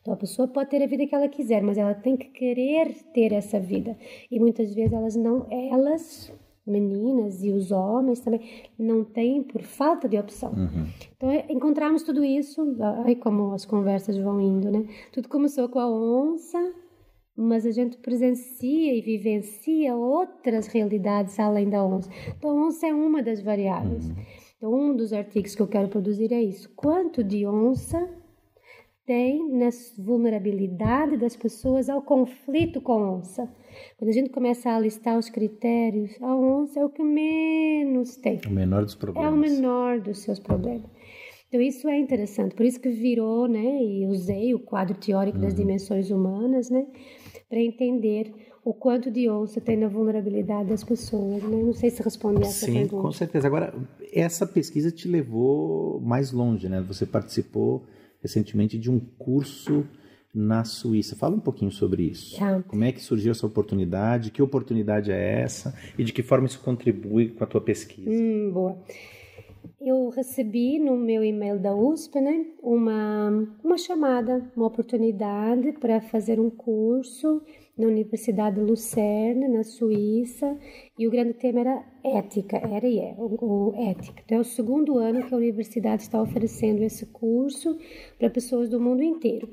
Então 0.00 0.14
a 0.14 0.16
pessoa 0.16 0.48
pode 0.48 0.68
ter 0.68 0.82
a 0.82 0.86
vida 0.86 1.06
que 1.06 1.14
ela 1.14 1.28
quiser, 1.28 1.62
mas 1.62 1.78
ela 1.78 1.94
tem 1.94 2.16
que 2.16 2.26
querer 2.26 2.92
ter 3.14 3.32
essa 3.32 3.60
vida. 3.60 3.96
E 4.28 4.40
muitas 4.40 4.74
vezes 4.74 4.92
elas 4.92 5.14
não, 5.14 5.46
elas 5.48 6.32
meninas 6.66 7.42
e 7.42 7.50
os 7.50 7.72
homens 7.72 8.20
também 8.20 8.40
não 8.78 9.04
têm 9.04 9.42
por 9.42 9.62
falta 9.62 10.08
de 10.08 10.18
opção. 10.18 10.52
Uhum. 10.52 10.86
Então 11.16 11.30
é, 11.30 11.46
encontramos 11.50 12.02
tudo 12.02 12.24
isso, 12.24 12.76
aí 13.04 13.16
como 13.16 13.52
as 13.52 13.64
conversas 13.64 14.16
vão 14.16 14.40
indo, 14.40 14.70
né? 14.70 14.86
Tudo 15.12 15.28
começou 15.28 15.68
com 15.68 15.78
a 15.78 15.90
onça, 15.90 16.58
mas 17.36 17.66
a 17.66 17.70
gente 17.70 17.96
presencia 17.98 18.94
e 18.94 19.00
vivencia 19.00 19.96
outras 19.96 20.66
realidades 20.66 21.38
além 21.40 21.68
da 21.68 21.84
onça. 21.84 22.08
Então 22.36 22.50
a 22.50 22.66
onça 22.66 22.86
é 22.86 22.94
uma 22.94 23.22
das 23.22 23.42
variáveis. 23.42 24.08
Uhum. 24.08 24.16
Então 24.56 24.74
um 24.74 24.96
dos 24.96 25.12
artigos 25.12 25.54
que 25.54 25.62
eu 25.62 25.66
quero 25.66 25.88
produzir 25.88 26.32
é 26.32 26.42
isso: 26.42 26.70
quanto 26.76 27.24
de 27.24 27.46
onça 27.46 28.08
tem 29.06 29.48
na 29.50 29.68
vulnerabilidade 29.98 31.16
das 31.16 31.36
pessoas 31.36 31.88
ao 31.88 32.02
conflito 32.02 32.80
com 32.80 32.92
a 32.92 33.12
onça. 33.16 33.48
Quando 33.96 34.10
a 34.10 34.12
gente 34.12 34.30
começa 34.30 34.70
a 34.70 34.78
listar 34.78 35.18
os 35.18 35.28
critérios, 35.28 36.10
a 36.20 36.36
onça 36.36 36.80
é 36.80 36.84
o 36.84 36.90
que 36.90 37.02
menos 37.02 38.16
tem. 38.16 38.40
O 38.46 38.50
menor 38.50 38.84
dos 38.84 38.94
problemas. 38.94 39.30
É 39.30 39.34
o 39.34 39.36
menor 39.36 40.00
dos 40.00 40.18
seus 40.18 40.38
problemas. 40.38 40.90
Então 41.48 41.60
isso 41.60 41.88
é 41.88 41.98
interessante, 41.98 42.54
por 42.54 42.64
isso 42.64 42.80
que 42.80 42.88
virou, 42.88 43.46
né, 43.46 43.82
e 43.82 44.06
usei 44.06 44.54
o 44.54 44.58
quadro 44.58 44.96
teórico 44.96 45.36
uhum. 45.36 45.44
das 45.44 45.54
dimensões 45.54 46.10
humanas, 46.10 46.70
né, 46.70 46.86
para 47.46 47.60
entender 47.60 48.32
o 48.64 48.72
quanto 48.72 49.10
de 49.10 49.28
onça 49.28 49.60
tem 49.60 49.76
na 49.76 49.88
vulnerabilidade 49.88 50.68
das 50.68 50.84
pessoas, 50.84 51.42
né? 51.42 51.62
Não 51.62 51.72
sei 51.72 51.90
se 51.90 52.00
respondi 52.02 52.42
essa 52.42 52.64
Sim, 52.66 52.72
pergunta. 52.74 52.96
Sim, 52.96 53.02
com 53.02 53.12
certeza. 53.12 53.46
Agora, 53.48 53.74
essa 54.12 54.46
pesquisa 54.46 54.92
te 54.92 55.08
levou 55.08 56.00
mais 56.00 56.30
longe, 56.30 56.68
né? 56.68 56.80
Você 56.82 57.04
participou 57.04 57.84
recentemente 58.22 58.78
de 58.78 58.90
um 58.90 59.00
curso 59.00 59.84
na 60.34 60.64
Suíça. 60.64 61.14
Fala 61.14 61.34
um 61.34 61.40
pouquinho 61.40 61.70
sobre 61.70 62.04
isso. 62.04 62.38
Tá. 62.38 62.62
Como 62.66 62.84
é 62.84 62.92
que 62.92 63.02
surgiu 63.02 63.32
essa 63.32 63.46
oportunidade? 63.46 64.30
Que 64.30 64.40
oportunidade 64.40 65.10
é 65.10 65.40
essa? 65.40 65.74
E 65.98 66.04
de 66.04 66.12
que 66.12 66.22
forma 66.22 66.46
isso 66.46 66.60
contribui 66.60 67.28
com 67.28 67.44
a 67.44 67.46
tua 67.46 67.60
pesquisa? 67.60 68.10
Hum, 68.10 68.50
boa. 68.52 68.78
Eu 69.80 70.08
recebi 70.10 70.78
no 70.78 70.96
meu 70.96 71.24
e-mail 71.24 71.58
da 71.58 71.74
USP 71.74 72.20
né, 72.20 72.46
uma, 72.62 73.30
uma 73.62 73.76
chamada, 73.76 74.50
uma 74.56 74.66
oportunidade 74.66 75.72
para 75.72 76.00
fazer 76.00 76.38
um 76.38 76.50
curso 76.50 77.42
na 77.76 77.86
Universidade 77.86 78.56
de 78.56 78.62
Lucerne, 78.62 79.48
na 79.48 79.64
Suíça, 79.64 80.58
e 80.98 81.06
o 81.06 81.10
grande 81.10 81.34
tema 81.34 81.60
era 81.60 81.84
ética, 82.04 82.58
era 82.58 82.86
e 82.86 82.98
é, 82.98 83.14
o, 83.18 83.72
ética. 83.74 84.22
Então, 84.24 84.38
é 84.38 84.40
o 84.40 84.44
segundo 84.44 84.98
ano 84.98 85.26
que 85.26 85.34
a 85.34 85.38
universidade 85.38 86.02
está 86.02 86.20
oferecendo 86.20 86.82
esse 86.82 87.06
curso 87.06 87.78
para 88.18 88.30
pessoas 88.30 88.68
do 88.68 88.78
mundo 88.78 89.02
inteiro. 89.02 89.48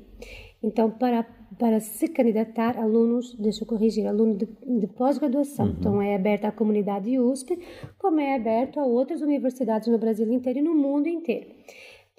Então, 0.62 0.90
para, 0.90 1.22
para 1.58 1.80
se 1.80 2.08
candidatar, 2.08 2.78
alunos, 2.78 3.34
deixa 3.34 3.62
eu 3.64 3.66
corrigir, 3.66 4.06
alunos 4.06 4.36
de, 4.36 4.46
de 4.46 4.86
pós-graduação. 4.86 5.66
Uhum. 5.66 5.76
Então, 5.78 6.02
é 6.02 6.14
aberto 6.14 6.44
à 6.44 6.52
comunidade 6.52 7.18
USP, 7.18 7.58
como 7.98 8.20
é 8.20 8.34
aberto 8.34 8.78
a 8.78 8.84
outras 8.84 9.22
universidades 9.22 9.88
no 9.88 9.98
Brasil 9.98 10.30
inteiro 10.30 10.58
e 10.58 10.62
no 10.62 10.74
mundo 10.74 11.06
inteiro. 11.08 11.46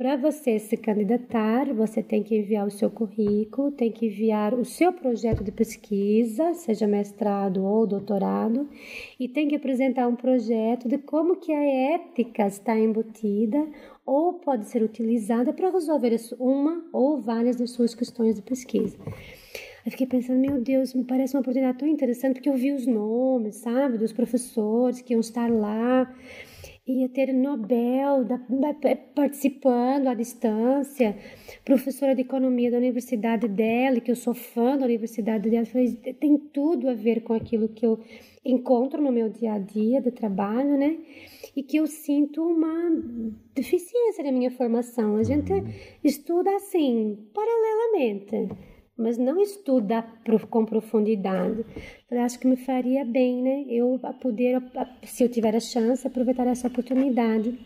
Para 0.02 0.16
você 0.16 0.58
se 0.58 0.76
candidatar, 0.78 1.72
você 1.76 2.02
tem 2.02 2.24
que 2.24 2.36
enviar 2.36 2.66
o 2.66 2.72
seu 2.72 2.90
currículo, 2.90 3.72
tem 3.72 3.92
que 3.92 4.08
enviar 4.08 4.52
o 4.52 4.66
seu 4.66 4.92
projeto 4.92 5.44
de 5.44 5.52
pesquisa, 5.52 6.56
seja 6.56 6.88
mestrado 6.88 7.64
ou 7.64 7.86
doutorado, 7.86 8.68
e 9.20 9.28
tem 9.28 9.48
que 9.48 9.56
apresentar 9.56 10.08
um 10.08 10.16
projeto 10.16 10.90
de 10.90 10.98
como 10.98 11.36
que 11.36 11.52
a 11.52 11.64
ética 11.94 12.48
está 12.48 12.76
embutida 12.76 13.64
ou 14.12 14.34
pode 14.34 14.66
ser 14.66 14.84
utilizada 14.84 15.54
para 15.54 15.70
resolver 15.70 16.14
uma 16.38 16.84
ou 16.92 17.22
várias 17.22 17.56
das 17.56 17.72
suas 17.72 17.96
questões 17.96 18.36
de 18.36 18.42
pesquisa. 18.42 18.98
Eu 19.86 19.92
fiquei 19.92 20.06
pensando, 20.06 20.38
meu 20.38 20.60
Deus, 20.60 20.94
me 20.94 21.06
parece 21.06 21.34
uma 21.34 21.40
oportunidade 21.40 21.78
tão 21.78 21.88
interessante, 21.88 22.34
porque 22.34 22.50
eu 22.50 22.56
vi 22.56 22.74
os 22.74 22.86
nomes, 22.86 23.56
sabe, 23.56 23.98
dos 23.98 24.12
professores 24.12 25.00
que 25.00 25.14
iam 25.14 25.22
estar 25.22 25.50
lá 25.50 26.14
ia 26.88 27.08
ter 27.10 27.32
Nobel 27.32 28.26
da, 28.26 28.38
da, 28.38 28.96
participando 29.16 30.08
à 30.08 30.14
distância, 30.14 31.16
professora 31.64 32.16
de 32.16 32.22
economia 32.22 32.72
da 32.72 32.78
universidade 32.78 33.48
dela, 33.48 34.00
que 34.00 34.12
eu 34.12 34.16
sou 34.16 34.34
fã 34.34 34.78
da 34.78 34.86
universidade 34.86 35.50
dela, 35.50 35.66
falei, 35.66 35.94
tem 36.20 36.38
tudo 36.38 36.90
a 36.90 36.94
ver 36.94 37.22
com 37.22 37.34
aquilo 37.34 37.70
que 37.70 37.86
eu 37.86 38.00
encontro 38.44 39.02
no 39.02 39.12
meu 39.12 39.30
dia 39.30 39.54
a 39.54 39.60
dia 39.60 40.02
de 40.02 40.12
trabalho, 40.12 40.78
né? 40.78 40.98
E 41.56 41.62
que 41.62 41.78
eu 41.78 41.86
sinto 41.86 42.44
uma 42.44 42.90
deficiência 43.54 44.24
na 44.24 44.32
minha 44.32 44.50
formação. 44.50 45.18
A 45.18 45.24
gente 45.24 45.52
estuda 46.04 46.56
assim, 46.56 47.18
paralelamente 47.34 48.71
mas 49.02 49.18
não 49.18 49.42
estuda 49.42 50.04
com 50.50 50.66
profundidade. 50.66 51.66
Eu 52.10 52.22
acho 52.22 52.40
que 52.40 52.48
me 52.48 52.56
faria 52.56 53.04
bem, 53.04 53.42
né? 53.42 53.66
Eu 53.68 54.00
poder, 54.22 54.62
se 55.04 55.24
eu 55.24 55.30
tiver 55.30 55.56
a 55.56 55.60
chance, 55.60 56.06
aproveitar 56.06 56.48
essa 56.48 56.68
oportunidade 56.68 57.58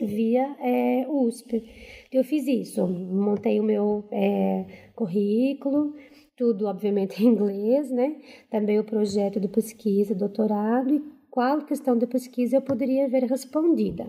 via 0.00 0.56
é, 0.60 1.06
USP. 1.08 1.64
Eu 2.12 2.24
fiz 2.24 2.46
isso, 2.46 2.86
montei 2.86 3.60
o 3.60 3.62
meu 3.62 4.04
é, 4.10 4.90
currículo, 4.94 5.94
tudo 6.36 6.66
obviamente 6.66 7.22
em 7.22 7.28
inglês, 7.28 7.90
né? 7.90 8.16
Também 8.50 8.78
o 8.78 8.84
projeto 8.84 9.38
de 9.38 9.48
pesquisa, 9.48 10.14
doutorado 10.14 10.94
e 10.94 11.02
qual 11.30 11.62
questão 11.62 11.96
de 11.96 12.06
pesquisa 12.06 12.56
eu 12.56 12.62
poderia 12.62 13.08
ver 13.08 13.24
respondida. 13.24 14.06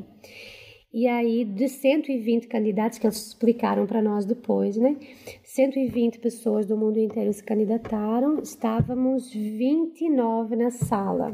E 0.94 1.08
aí, 1.08 1.44
de 1.44 1.68
120 1.68 2.48
candidatos 2.48 2.98
que 2.98 3.06
eles 3.06 3.28
explicaram 3.28 3.86
para 3.86 4.02
nós 4.02 4.26
depois, 4.26 4.78
né? 4.78 4.96
120 5.44 6.20
pessoas 6.20 6.66
do 6.66 6.78
mundo 6.78 6.98
inteiro 6.98 7.34
se 7.34 7.44
candidataram, 7.44 8.40
estávamos 8.40 9.32
29 9.34 10.56
na 10.56 10.72
sala. 10.72 11.32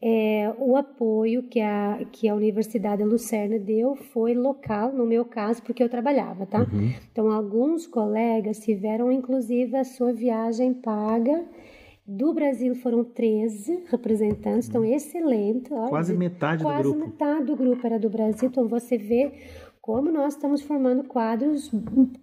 É, 0.00 0.54
o 0.58 0.76
apoio 0.76 1.42
que 1.42 1.60
a, 1.60 1.98
que 2.12 2.28
a 2.28 2.34
Universidade 2.34 3.02
de 3.02 3.08
Lucerna 3.08 3.58
deu 3.58 3.96
foi 3.96 4.32
local, 4.32 4.92
no 4.92 5.04
meu 5.04 5.24
caso, 5.24 5.60
porque 5.62 5.82
eu 5.82 5.88
trabalhava, 5.88 6.46
tá? 6.46 6.60
Uhum. 6.60 6.92
Então, 7.10 7.32
alguns 7.32 7.84
colegas 7.84 8.60
tiveram, 8.60 9.10
inclusive, 9.10 9.76
a 9.76 9.82
sua 9.82 10.12
viagem 10.12 10.72
paga 10.72 11.44
do 12.08 12.32
Brasil 12.32 12.74
foram 12.76 13.04
13 13.04 13.84
representantes, 13.90 14.66
então 14.66 14.82
excelente. 14.82 15.70
Olha, 15.70 15.90
quase 15.90 16.14
metade 16.14 16.62
quase 16.62 16.82
do 16.82 16.94
grupo. 16.94 17.04
Quase 17.04 17.12
metade 17.12 17.44
do 17.44 17.56
grupo 17.56 17.86
era 17.86 17.98
do 17.98 18.08
Brasil, 18.08 18.48
então 18.48 18.66
você 18.66 18.96
vê 18.96 19.30
como 19.82 20.10
nós 20.10 20.32
estamos 20.34 20.62
formando 20.62 21.04
quadros 21.04 21.70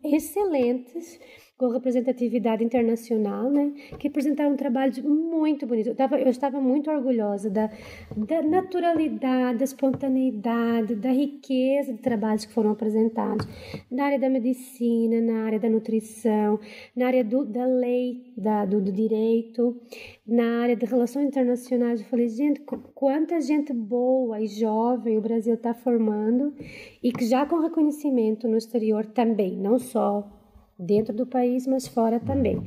excelentes 0.04 1.20
com 1.58 1.70
representatividade 1.70 2.64
internacional, 2.64 3.50
né, 3.50 3.72
que 3.98 4.10
apresentaram 4.10 4.52
um 4.52 4.58
trabalho 4.58 4.92
muito 5.04 5.66
bonito. 5.66 5.88
Eu, 5.88 5.96
tava, 5.96 6.20
eu 6.20 6.28
estava 6.28 6.60
muito 6.60 6.92
orgulhosa 6.92 7.50
da, 7.50 7.70
da 8.16 8.42
naturalidade, 8.42 9.60
da 9.60 9.64
espontaneidade, 9.64 10.96
da 10.96 11.12
riqueza 11.12 11.94
de 11.94 12.02
trabalhos 12.02 12.46
que 12.46 12.54
foram 12.54 12.72
apresentados 12.72 13.48
na 13.90 14.06
área 14.06 14.20
da 14.20 14.30
medicina, 14.30 15.22
na 15.22 15.46
área 15.46 15.60
da 15.60 15.70
nutrição, 15.70 16.60
na 16.94 17.08
área 17.08 17.24
do, 17.24 17.46
da 17.46 17.66
lei, 17.66 18.34
da, 18.38 18.66
do, 18.66 18.82
do 18.82 18.92
direito, 18.92 19.80
na 20.28 20.62
área 20.62 20.76
de 20.76 20.86
relações 20.86 21.28
internacionais. 21.28 22.02
Eu 22.02 22.08
falei, 22.08 22.28
gente, 22.28 22.62
quanta 22.94 23.40
gente 23.40 23.72
boa 23.72 24.42
e 24.42 24.48
jovem 24.48 25.18
o 25.18 25.22
Brasil 25.22 25.54
está 25.54 25.74
formando 25.74 26.54
e 27.02 27.14
que 27.14 27.26
já 27.26 27.46
com 27.46 27.62
reconhecimento 27.62 28.46
no 28.46 28.58
exterior 28.58 29.06
também, 29.06 29.58
não 29.58 29.80
só 29.80 30.35
dentro 30.77 31.13
do 31.13 31.25
país, 31.25 31.65
mas 31.65 31.88
fora 31.88 32.20
também. 32.20 32.62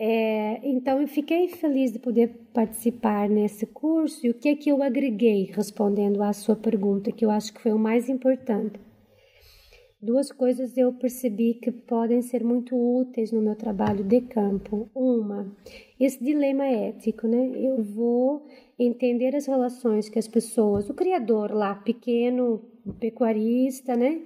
É, 0.00 0.60
então, 0.62 1.00
eu 1.00 1.08
fiquei 1.08 1.48
feliz 1.48 1.92
de 1.92 1.98
poder 1.98 2.28
participar 2.52 3.28
nesse 3.28 3.66
curso 3.66 4.24
e 4.26 4.30
o 4.30 4.34
que 4.34 4.48
é 4.48 4.54
que 4.54 4.70
eu 4.70 4.82
agreguei, 4.82 5.50
respondendo 5.52 6.22
à 6.22 6.32
sua 6.32 6.54
pergunta, 6.54 7.10
que 7.10 7.24
eu 7.24 7.30
acho 7.30 7.52
que 7.52 7.60
foi 7.60 7.72
o 7.72 7.78
mais 7.78 8.08
importante. 8.08 8.78
Duas 10.00 10.30
coisas 10.30 10.76
eu 10.76 10.92
percebi 10.92 11.54
que 11.54 11.72
podem 11.72 12.22
ser 12.22 12.44
muito 12.44 12.76
úteis 12.76 13.32
no 13.32 13.42
meu 13.42 13.56
trabalho 13.56 14.04
de 14.04 14.20
campo. 14.20 14.88
Uma, 14.94 15.52
esse 15.98 16.22
dilema 16.22 16.64
ético, 16.66 17.26
né? 17.26 17.50
Eu 17.56 17.82
vou 17.82 18.46
entender 18.78 19.34
as 19.34 19.46
relações 19.46 20.08
que 20.08 20.16
as 20.16 20.28
pessoas, 20.28 20.88
o 20.88 20.94
criador 20.94 21.50
lá, 21.50 21.74
pequeno 21.74 22.62
pecuarista, 23.00 23.96
né? 23.96 24.22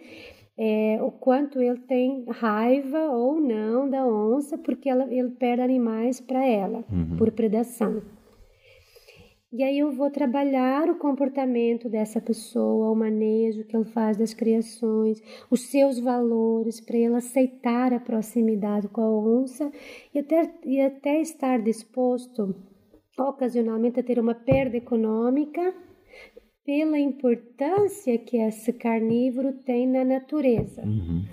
É, 0.65 1.03
o 1.03 1.11
quanto 1.11 1.61
ele 1.61 1.81
tem 1.89 2.25
raiva 2.29 3.11
ou 3.11 3.41
não 3.41 3.91
da 3.91 4.07
onça, 4.07 4.57
porque 4.57 4.89
ela, 4.89 5.13
ele 5.13 5.31
perde 5.31 5.61
animais 5.61 6.21
para 6.21 6.47
ela, 6.47 6.85
uhum. 6.89 7.17
por 7.17 7.33
predação. 7.33 8.01
E 9.53 9.65
aí 9.65 9.81
eu 9.81 9.91
vou 9.91 10.09
trabalhar 10.09 10.89
o 10.89 10.95
comportamento 10.95 11.89
dessa 11.89 12.21
pessoa, 12.21 12.93
o 12.93 12.95
manejo 12.95 13.65
que 13.65 13.77
ele 13.77 13.87
faz 13.87 14.17
das 14.17 14.33
criações, 14.35 15.21
os 15.51 15.63
seus 15.63 15.99
valores, 15.99 16.81
para 16.81 16.97
ele 16.97 17.17
aceitar 17.17 17.93
a 17.93 17.99
proximidade 17.99 18.87
com 18.87 19.01
a 19.01 19.11
onça 19.11 19.69
e 20.15 20.21
até, 20.21 20.49
e 20.65 20.81
até 20.81 21.21
estar 21.21 21.61
disposto, 21.61 22.55
ocasionalmente, 23.19 23.99
a 23.99 24.03
ter 24.05 24.21
uma 24.21 24.35
perda 24.35 24.77
econômica 24.77 25.75
pela 26.65 26.99
importância 26.99 28.17
que 28.19 28.37
esse 28.37 28.73
carnívoro 28.73 29.53
tem 29.65 29.87
na 29.87 30.05
natureza. 30.05 30.83
Uhum. 30.83 31.25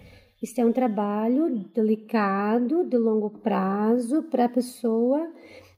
Isso 0.41 0.59
é 0.59 0.65
um 0.65 0.71
trabalho 0.71 1.49
delicado, 1.73 2.87
de 2.87 2.97
longo 2.97 3.29
prazo, 3.29 4.23
para 4.23 4.45
a 4.45 4.49
pessoa 4.49 5.31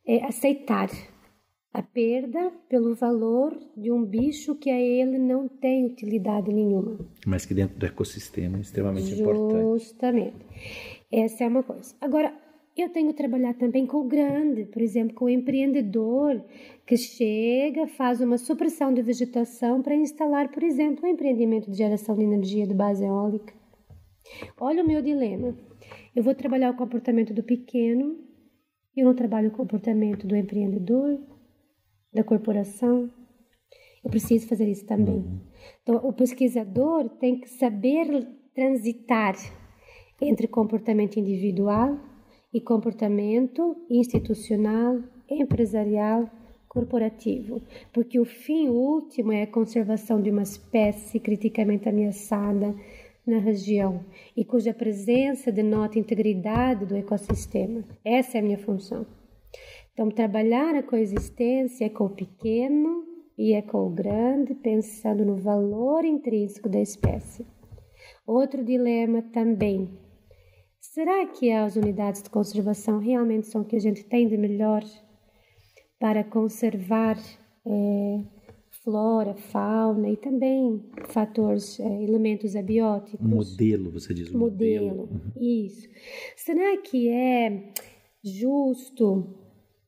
é, 0.06 0.24
aceitar 0.24 0.90
a 1.74 1.82
perda 1.82 2.52
pelo 2.70 2.94
valor 2.94 3.58
de 3.78 3.92
um 3.92 4.06
bicho 4.06 4.56
que 4.56 4.70
a 4.70 4.80
ele 4.80 5.18
não 5.18 5.48
tem 5.48 5.86
utilidade 5.86 6.52
nenhuma. 6.54 7.00
Mas 7.26 7.46
que 7.46 7.54
dentro 7.54 7.78
do 7.78 7.86
ecossistema 7.86 8.58
é 8.58 8.62
extremamente 8.62 9.14
importante. 9.14 9.84
Justamente. 9.84 10.46
Essa 11.12 11.46
é 11.46 11.48
uma 11.48 11.64
coisa. 11.64 11.96
Agora, 12.00 12.34
eu 12.78 12.90
tenho 12.90 13.14
trabalhado 13.14 13.58
também 13.58 13.86
com 13.86 13.98
o 13.98 14.08
grande, 14.08 14.66
por 14.66 14.82
exemplo, 14.82 15.14
com 15.14 15.26
o 15.26 15.30
empreendedor 15.30 16.44
que 16.86 16.96
chega, 16.96 17.88
faz 17.88 18.22
uma 18.22 18.38
supressão 18.38 18.94
de 18.94 19.02
vegetação 19.02 19.82
para 19.82 19.96
instalar, 19.96 20.50
por 20.52 20.64
exemplo, 20.64 21.06
um 21.06 21.12
empreendimento 21.12 21.70
de 21.70 21.78
geração 21.78 22.16
de 22.16 22.24
energia 22.24 22.66
de 22.66 22.74
base 22.74 23.04
eólica. 23.04 23.54
Olha 24.60 24.84
o 24.84 24.88
meu 24.88 25.02
dilema. 25.02 25.56
Eu 26.16 26.24
vou 26.24 26.34
trabalhar 26.34 26.72
o 26.72 26.78
comportamento 26.78 27.34
do 27.34 27.44
pequeno, 27.44 28.18
eu 28.96 29.06
não 29.06 29.16
trabalho 29.16 29.50
o 29.50 29.54
comportamento 29.54 30.26
do 30.26 30.36
empreendedor, 30.36 31.20
da 32.14 32.24
corporação. 32.24 33.12
Eu 34.04 34.10
preciso 34.10 34.48
fazer 34.48 34.68
isso 34.70 34.86
também. 34.86 35.18
Uhum. 35.18 35.40
Então, 35.82 35.96
o 35.98 36.14
pesquisador 36.14 37.08
tem 37.18 37.40
que 37.40 37.50
saber 37.50 38.28
transitar 38.54 39.36
entre 40.20 40.48
comportamento 40.48 41.18
individual 41.18 42.11
e 42.54 42.60
comportamento 42.60 43.76
institucional, 43.90 45.00
empresarial, 45.30 46.30
corporativo, 46.68 47.62
porque 47.92 48.20
o 48.20 48.26
fim 48.26 48.70
último 48.70 49.32
é 49.32 49.44
a 49.44 49.48
conservação 49.48 50.22
de 50.22 50.30
uma 50.30 50.44
espécie 50.44 51.20
criticamente 51.20 51.90
ameaçada 51.90 52.74
na 53.26 53.38
região 53.38 54.04
e 54.36 54.44
cuja 54.46 54.74
presença 54.74 55.52
denota 55.52 56.00
integridade 56.00 56.86
do 56.86 56.96
ecossistema. 56.96 57.84
Essa 58.04 58.38
é 58.38 58.40
a 58.40 58.44
minha 58.44 58.58
função. 58.58 59.06
Então, 59.94 60.10
trabalhar 60.10 60.76
a 60.76 60.84
coexistência 60.84 61.86
é 61.86 61.90
com 61.90 62.06
o 62.06 62.10
pequeno 62.10 63.06
e 63.38 63.54
é 63.54 63.62
com 63.62 63.86
o 63.86 63.90
grande, 63.90 64.56
pensando 64.56 65.26
no 65.26 65.36
valor 65.36 66.06
intrínseco 66.06 66.70
da 66.70 66.80
espécie. 66.80 67.46
Outro 68.26 68.64
dilema 68.64 69.22
também. 69.22 69.90
Será 70.82 71.28
que 71.28 71.52
as 71.52 71.76
unidades 71.76 72.24
de 72.24 72.30
conservação 72.30 72.98
realmente 72.98 73.46
são 73.46 73.62
o 73.62 73.66
que 73.66 73.76
a 73.76 73.80
gente 73.80 74.04
tem 74.04 74.28
de 74.28 74.36
melhor 74.36 74.84
para 76.00 76.24
conservar 76.24 77.18
é, 77.64 78.24
flora, 78.84 79.36
fauna 79.36 80.10
e 80.10 80.18
também 80.18 80.84
fatores, 81.06 81.80
é, 81.80 82.04
elementos 82.04 82.56
abióticos? 82.56 83.22
Modelo, 83.22 83.92
você 83.92 84.12
diz. 84.12 84.32
Modelo, 84.32 84.88
modelo. 84.88 85.04
Uhum. 85.04 85.32
isso. 85.40 85.88
Será 86.36 86.76
que 86.78 87.08
é 87.10 87.72
justo 88.24 89.36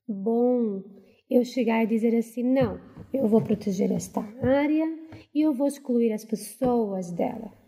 bom 0.08 0.84
eu 1.28 1.44
chegar 1.44 1.84
e 1.84 1.88
dizer 1.88 2.16
assim: 2.16 2.44
não, 2.44 2.80
eu 3.12 3.28
vou 3.28 3.42
proteger 3.42 3.92
esta 3.92 4.22
área 4.44 4.88
e 5.34 5.42
eu 5.42 5.54
vou 5.56 5.68
excluir 5.68 6.14
as 6.14 6.24
pessoas 6.24 7.12
dela. 7.12 7.63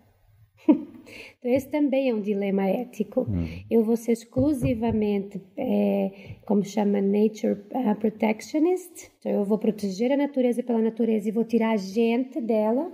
Esse 1.48 1.70
também 1.70 2.10
é 2.10 2.14
um 2.14 2.22
dilema 2.22 2.68
ético. 2.68 3.22
Hum. 3.22 3.46
Eu 3.70 3.84
vou 3.84 3.96
ser 3.96 4.12
exclusivamente, 4.14 5.42
é, 5.58 6.12
como 6.46 6.64
chama, 6.64 7.02
nature 7.02 7.54
uh, 7.54 7.96
protectionist. 8.00 9.12
Então, 9.20 9.32
eu 9.32 9.46
vou 9.46 9.58
proteger 9.58 10.12
a 10.12 10.18
natureza 10.18 10.64
pela 10.64 10.82
natureza 10.82 11.30
e 11.30 11.32
vou 11.32 11.44
tirar 11.44 11.72
a 11.72 11.78
gente 11.78 12.42
dela 12.42 12.92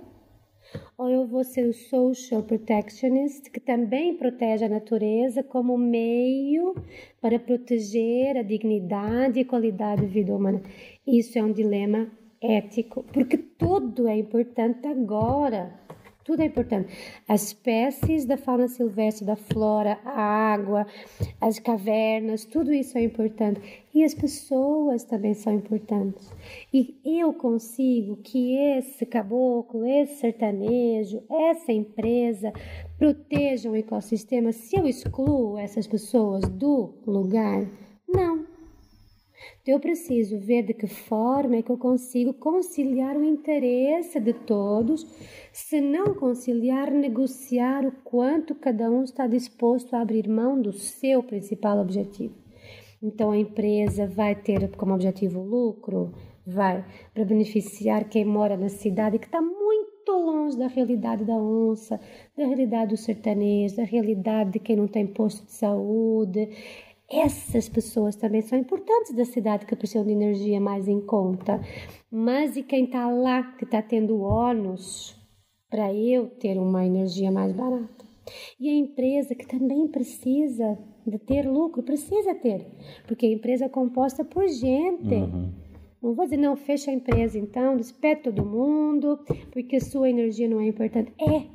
ou 0.96 1.08
eu 1.08 1.26
vou 1.26 1.44
ser 1.44 1.66
o 1.66 1.72
social 1.72 2.42
protectionist, 2.42 3.50
que 3.50 3.60
também 3.60 4.16
protege 4.16 4.64
a 4.64 4.68
natureza 4.68 5.42
como 5.42 5.76
meio 5.76 6.74
para 7.20 7.38
proteger 7.38 8.36
a 8.36 8.42
dignidade 8.42 9.40
e 9.40 9.44
qualidade 9.44 10.02
de 10.02 10.08
vida 10.08 10.34
humana. 10.34 10.62
Isso 11.06 11.38
é 11.38 11.42
um 11.42 11.52
dilema 11.52 12.10
ético, 12.40 13.04
porque 13.12 13.36
tudo 13.36 14.08
é 14.08 14.16
importante 14.16 14.86
agora. 14.86 15.80
Tudo 16.24 16.40
é 16.40 16.46
importante. 16.46 16.92
As 17.28 17.48
espécies 17.48 18.24
da 18.24 18.36
fauna 18.36 18.68
silvestre, 18.68 19.24
da 19.24 19.34
flora, 19.34 19.98
a 20.04 20.22
água, 20.52 20.86
as 21.40 21.58
cavernas, 21.58 22.44
tudo 22.44 22.72
isso 22.72 22.96
é 22.96 23.02
importante. 23.02 23.60
E 23.94 24.04
as 24.04 24.14
pessoas 24.14 25.04
também 25.04 25.34
são 25.34 25.52
importantes. 25.52 26.30
E 26.72 26.96
eu 27.04 27.32
consigo 27.32 28.16
que 28.16 28.56
esse 28.56 29.04
caboclo, 29.04 29.84
esse 29.84 30.20
sertanejo, 30.20 31.22
essa 31.30 31.72
empresa 31.72 32.52
protejam 32.98 33.72
o 33.72 33.76
ecossistema 33.76 34.52
se 34.52 34.76
eu 34.76 34.86
excluo 34.86 35.58
essas 35.58 35.86
pessoas 35.86 36.48
do 36.48 36.94
lugar? 37.06 37.66
Não. 38.08 38.51
Então, 39.62 39.74
eu 39.74 39.80
preciso 39.80 40.38
ver 40.38 40.62
de 40.64 40.74
que 40.74 40.86
forma 40.86 41.56
é 41.56 41.62
que 41.62 41.70
eu 41.70 41.78
consigo 41.78 42.34
conciliar 42.34 43.16
o 43.16 43.24
interesse 43.24 44.18
de 44.18 44.32
todos, 44.32 45.06
se 45.52 45.80
não 45.80 46.14
conciliar, 46.14 46.90
negociar 46.90 47.86
o 47.86 47.92
quanto 48.02 48.54
cada 48.54 48.90
um 48.90 49.04
está 49.04 49.26
disposto 49.26 49.94
a 49.94 50.00
abrir 50.00 50.28
mão 50.28 50.60
do 50.60 50.72
seu 50.72 51.22
principal 51.22 51.78
objetivo. 51.78 52.34
Então, 53.00 53.30
a 53.30 53.36
empresa 53.36 54.06
vai 54.06 54.34
ter 54.34 54.76
como 54.76 54.94
objetivo 54.94 55.40
o 55.40 55.44
lucro, 55.44 56.12
vai 56.46 56.84
para 57.14 57.24
beneficiar 57.24 58.08
quem 58.08 58.24
mora 58.24 58.56
na 58.56 58.68
cidade 58.68 59.18
que 59.18 59.26
está 59.26 59.40
muito 59.40 60.10
longe 60.10 60.58
da 60.58 60.66
realidade 60.66 61.24
da 61.24 61.34
onça, 61.34 62.00
da 62.36 62.44
realidade 62.44 62.90
do 62.90 62.96
sertanejo, 62.96 63.76
da 63.76 63.84
realidade 63.84 64.52
de 64.52 64.58
quem 64.58 64.76
não 64.76 64.88
tem 64.88 65.06
posto 65.06 65.44
de 65.46 65.52
saúde 65.52 66.48
essas 67.12 67.68
pessoas 67.68 68.16
também 68.16 68.40
são 68.40 68.58
importantes 68.58 69.14
da 69.14 69.24
cidade 69.24 69.66
que 69.66 69.76
precisam 69.76 70.06
de 70.06 70.12
energia 70.12 70.58
mais 70.58 70.88
em 70.88 71.00
conta. 71.00 71.60
Mas 72.10 72.56
e 72.56 72.62
quem 72.62 72.84
está 72.84 73.06
lá, 73.08 73.42
que 73.58 73.64
está 73.64 73.82
tendo 73.82 74.22
ônus 74.22 75.14
para 75.68 75.92
eu 75.92 76.28
ter 76.28 76.58
uma 76.58 76.86
energia 76.86 77.30
mais 77.30 77.52
barata? 77.52 78.06
E 78.58 78.68
a 78.68 78.72
empresa 78.72 79.34
que 79.34 79.46
também 79.46 79.86
precisa 79.88 80.78
de 81.06 81.18
ter 81.18 81.46
lucro, 81.46 81.82
precisa 81.82 82.34
ter, 82.34 82.66
porque 83.06 83.26
a 83.26 83.30
empresa 83.30 83.66
é 83.66 83.68
composta 83.68 84.24
por 84.24 84.48
gente. 84.48 85.14
Uhum. 85.14 85.52
Não 86.00 86.14
vou 86.14 86.24
dizer, 86.24 86.36
não, 86.36 86.56
fecha 86.56 86.90
a 86.90 86.94
empresa 86.94 87.38
então, 87.38 87.76
despede 87.76 88.22
todo 88.22 88.44
mundo, 88.44 89.18
porque 89.50 89.80
sua 89.80 90.08
energia 90.08 90.48
não 90.48 90.60
é 90.60 90.66
importante. 90.66 91.12
É. 91.20 91.46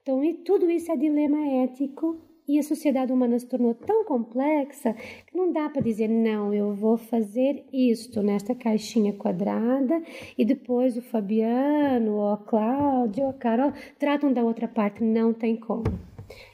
Então, 0.00 0.24
e 0.24 0.34
tudo 0.34 0.70
isso 0.70 0.90
é 0.90 0.96
dilema 0.96 1.64
ético 1.64 2.16
e 2.48 2.58
a 2.58 2.62
sociedade 2.62 3.12
humana 3.12 3.38
se 3.38 3.46
tornou 3.46 3.74
tão 3.74 4.04
complexa 4.04 4.94
que 5.26 5.36
não 5.36 5.52
dá 5.52 5.68
para 5.68 5.82
dizer, 5.82 6.08
não, 6.08 6.54
eu 6.54 6.74
vou 6.74 6.96
fazer 6.96 7.64
isto 7.72 8.22
nesta 8.22 8.54
caixinha 8.54 9.12
quadrada 9.12 10.02
e 10.38 10.44
depois 10.44 10.96
o 10.96 11.02
Fabiano, 11.02 12.16
ou 12.16 12.32
a 12.32 12.36
Cláudia, 12.38 13.24
ou 13.24 13.30
a 13.30 13.34
Carol 13.34 13.72
tratam 13.98 14.32
da 14.32 14.42
outra 14.42 14.68
parte. 14.68 15.02
Não 15.02 15.32
tem 15.32 15.56
como. 15.56 15.84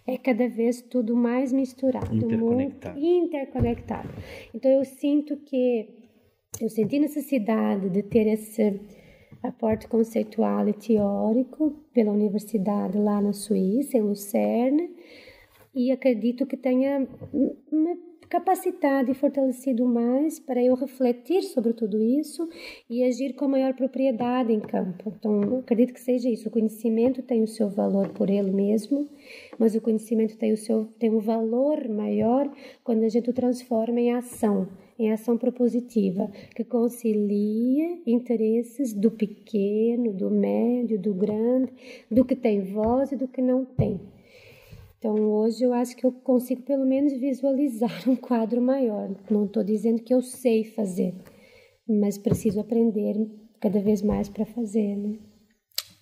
É 0.07 0.19
cada 0.19 0.49
vez 0.49 0.83
tudo 0.83 1.17
mais 1.17 1.53
misturado, 1.53 2.15
interconectado. 2.15 2.99
muito 2.99 3.07
interconectado. 3.07 4.09
Então 4.55 4.71
eu 4.71 4.85
sinto 4.85 5.37
que 5.37 5.89
eu 6.61 6.69
senti 6.69 6.99
necessidade 6.99 7.89
de 7.89 8.03
ter 8.03 8.27
esse 8.27 8.81
aporte 9.43 9.89
conceitual 9.89 10.69
e 10.69 10.73
teórico 10.73 11.73
pela 11.93 12.13
universidade 12.13 12.97
lá 12.99 13.21
na 13.21 13.33
Suíça, 13.33 13.97
em 13.97 14.03
Lucerne, 14.03 14.91
e 15.75 15.91
acredito 15.91 16.47
que 16.47 16.57
tenha 16.57 17.07
me 17.71 18.13
capacitado 18.33 19.11
e 19.11 19.15
fortalecido 19.15 19.85
mais 19.85 20.41
para 20.41 20.65
eu 20.65 20.75
refletir 20.75 21.43
sobre 21.43 21.75
tudo 21.75 22.03
isso 22.03 22.49
e 22.89 23.05
agir 23.05 23.35
com 23.35 23.47
maior 23.47 23.75
propriedade 23.75 24.51
em 24.51 24.59
campo. 24.59 25.13
Então, 25.19 25.59
acredito 25.59 25.93
que 25.93 26.01
seja 26.01 26.31
isso. 26.31 26.49
O 26.49 26.51
conhecimento 26.51 27.21
tem 27.21 27.43
o 27.43 27.47
seu 27.47 27.69
valor 27.69 28.09
por 28.09 28.31
ele 28.31 28.51
mesmo, 28.51 29.07
mas 29.59 29.75
o 29.75 29.83
conhecimento 29.83 30.39
tem 30.39 30.51
o 30.51 30.57
seu 30.57 30.87
tem 30.99 31.11
um 31.11 31.19
valor 31.19 31.87
maior 31.91 32.51
quando 32.83 33.05
a 33.05 33.09
gente 33.11 33.29
o 33.29 33.35
transforma 33.35 34.01
em 34.01 34.13
ação, 34.13 34.67
em 34.99 35.13
ação 35.13 35.37
propositiva, 35.37 36.31
que 36.57 36.65
concilia 36.65 37.99
interesses 38.07 38.95
do 38.95 39.11
pequeno, 39.11 40.11
do 40.11 40.31
médio, 40.31 40.99
do 40.99 41.13
grande, 41.13 41.71
do 42.11 42.25
que 42.25 42.35
tem 42.35 42.63
voz 42.63 43.13
e 43.13 43.17
do 43.17 43.29
que 43.29 43.43
não 43.43 43.63
tem. 43.63 44.01
Então, 45.03 45.17
hoje 45.17 45.65
eu 45.65 45.73
acho 45.73 45.97
que 45.97 46.07
eu 46.07 46.13
consigo 46.13 46.63
pelo 46.63 46.87
menos 46.87 47.13
visualizar 47.15 47.91
um 48.09 48.15
quadro 48.15 48.63
maior. 48.63 49.11
Não 49.29 49.47
estou 49.47 49.65
dizendo 49.65 50.01
que 50.01 50.15
eu 50.15 50.23
sei 50.23 50.63
fazer, 50.63 51.13
mas 51.89 52.17
preciso 52.17 52.61
aprender 52.61 53.17
cada 53.59 53.81
vez 53.81 54.01
mais 54.01 54.29
para 54.29 54.47
fazer, 54.47 54.97
né? 54.97 55.19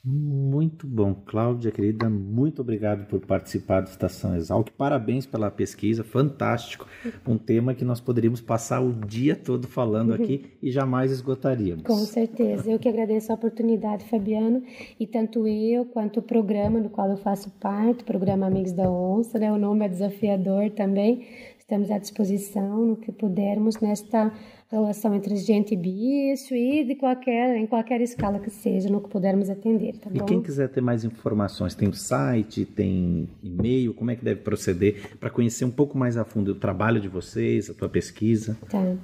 Muito 0.03 0.87
bom, 0.87 1.15
Cláudia, 1.15 1.71
querida, 1.71 2.09
muito 2.09 2.63
obrigado 2.63 3.07
por 3.07 3.21
participar 3.21 3.83
do 3.83 3.89
Estação 3.89 4.35
Exalc. 4.35 4.71
Parabéns 4.71 5.27
pela 5.27 5.51
pesquisa, 5.51 6.03
fantástico. 6.03 6.87
Um 7.29 7.37
tema 7.37 7.75
que 7.75 7.85
nós 7.85 8.01
poderíamos 8.01 8.41
passar 8.41 8.81
o 8.81 8.95
dia 8.95 9.37
todo 9.37 9.69
falando 9.69 10.15
aqui 10.15 10.47
e 10.63 10.71
jamais 10.71 11.13
esgotaríamos. 11.13 11.83
Com 11.83 11.99
certeza. 11.99 12.71
Eu 12.71 12.79
que 12.79 12.89
agradeço 12.89 13.31
a 13.31 13.35
oportunidade, 13.35 14.07
Fabiano, 14.07 14.63
e 14.99 15.07
tanto 15.07 15.47
eu 15.47 15.85
quanto 15.85 16.21
o 16.21 16.23
programa 16.23 16.81
no 16.81 16.89
qual 16.89 17.11
eu 17.11 17.19
faço 17.19 17.51
parte, 17.61 18.03
o 18.03 18.07
programa 18.07 18.47
Amigos 18.47 18.73
da 18.73 18.91
Onça, 18.91 19.39
né? 19.39 19.53
O 19.53 19.59
nome 19.59 19.85
é 19.85 19.89
desafiador 19.89 20.71
também. 20.71 21.27
Estamos 21.59 21.91
à 21.91 21.99
disposição 21.99 22.87
no 22.87 22.97
que 22.97 23.13
pudermos 23.13 23.79
nesta 23.81 24.33
relação 24.71 25.15
entre 25.15 25.35
gente 25.37 25.75
e 25.75 25.77
bicho 25.77 26.55
e 26.55 26.85
de 26.85 26.95
qualquer, 26.95 27.57
em 27.57 27.67
qualquer 27.67 28.01
escala 28.01 28.39
que 28.39 28.51
seja, 28.51 28.89
no 28.89 29.01
que 29.01 29.09
pudermos 29.09 29.51
atender, 29.51 29.97
tá 29.99 30.09
e 30.13 30.19
bom? 30.19 30.27
quem 30.27 30.41
quiser 30.41 30.69
ter 30.69 30.81
mais 30.81 31.05
informações, 31.05 31.75
tem 31.75 31.89
o 31.89 31.93
site, 31.93 32.65
tem 32.65 33.29
e-mail, 33.43 33.93
como 33.93 34.11
é 34.11 34.17
que 34.17 34.25
deve 34.25 34.41
proceder 34.43 35.17
para 35.19 35.29
conhecer 35.29 35.65
um 35.65 35.71
pouco 35.71 35.99
mais 35.99 36.17
a 36.17 36.25
fundo 36.25 36.53
o 36.53 36.55
trabalho 36.55 37.01
de 37.01 37.09
vocês, 37.09 37.69
a 37.69 37.75
tua 37.75 37.89
pesquisa? 37.89 38.57
Tá. 38.69 38.97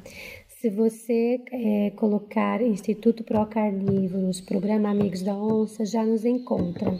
Se 0.61 0.71
você 0.71 1.41
é, 1.53 1.91
colocar 1.91 2.63
Instituto 2.63 3.23
Procar 3.23 3.71
Livros, 3.71 4.41
Programa 4.41 4.91
Amigos 4.91 5.23
da 5.23 5.35
Onça, 5.37 5.85
já 5.85 6.05
nos 6.05 6.25
encontra. 6.25 6.99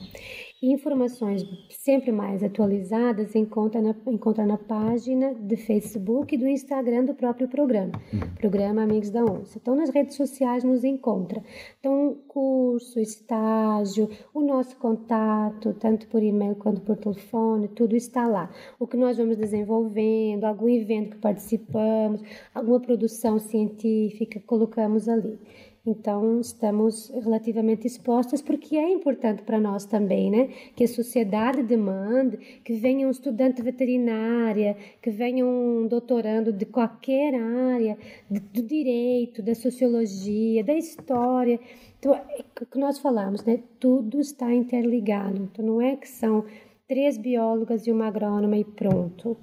Informações 0.63 1.45
sempre 1.69 2.11
mais 2.11 2.43
atualizadas 2.43 3.35
encontra 3.35 3.83
na, 3.83 3.95
encontra 4.07 4.47
na 4.47 4.57
página 4.57 5.35
de 5.35 5.55
Facebook 5.55 6.35
e 6.35 6.39
do 6.39 6.49
Instagram 6.49 7.05
do 7.05 7.15
próprio 7.15 7.47
programa, 7.47 7.93
uhum. 8.11 8.35
Programa 8.37 8.83
Amigos 8.83 9.11
da 9.11 9.23
Onça. 9.23 9.59
Então, 9.59 9.77
nas 9.77 9.91
redes 9.91 10.17
sociais 10.17 10.65
nos 10.65 10.83
encontra. 10.83 11.45
Então, 11.79 12.17
curso, 12.27 12.99
estágio, 12.99 14.09
o 14.33 14.41
nosso 14.41 14.79
contato, 14.79 15.75
tanto 15.75 16.09
por 16.09 16.23
e-mail 16.23 16.55
quanto 16.55 16.81
por 16.81 16.97
telefone, 16.97 17.69
tudo 17.69 17.95
está 17.95 18.27
lá. 18.27 18.51
O 18.79 18.87
que 18.87 18.97
nós 18.97 19.19
vamos 19.19 19.37
desenvolvendo, 19.37 20.45
algum 20.45 20.71
evento 20.71 21.17
que 21.17 21.19
participamos, 21.19 22.23
alguma 22.55 22.81
produção 22.81 23.39
científica, 23.39 24.41
colocamos 24.47 25.07
ali. 25.07 25.39
Então, 25.87 26.41
estamos 26.41 27.11
relativamente 27.11 27.87
expostas, 27.87 28.43
porque 28.43 28.77
é 28.77 28.91
importante 28.91 29.43
para 29.43 29.61
nós 29.61 29.85
também, 29.85 30.29
né? 30.31 30.49
Que 30.75 30.83
a 30.83 30.89
sociedade 30.89 31.63
demande 31.63 32.39
que 32.65 32.73
venha 32.73 33.07
um 33.07 33.11
estudante 33.11 33.63
veterinária, 33.63 34.77
que 35.01 35.11
venha 35.11 35.47
um 35.47 35.87
doutorando 35.87 36.53
de 36.53 36.67
qualquer 36.67 37.37
área, 37.37 37.97
do 38.29 38.63
direito, 38.63 39.41
da 39.43 39.55
sociologia, 39.55 40.65
da 40.65 40.75
história. 40.75 41.61
Então, 42.01 42.15
é 42.15 42.45
o 42.61 42.67
que 42.67 42.79
nós 42.79 42.99
falamos, 42.99 43.45
né? 43.45 43.61
Tudo 43.79 44.19
está 44.19 44.53
interligado. 44.53 45.41
Então, 45.41 45.65
não 45.65 45.81
é 45.81 45.95
que 45.95 46.09
são 46.09 46.45
três 46.89 47.17
biólogas 47.17 47.87
e 47.87 47.93
uma 47.93 48.09
agrônoma 48.09 48.57
e 48.57 48.65
pronto 48.65 49.37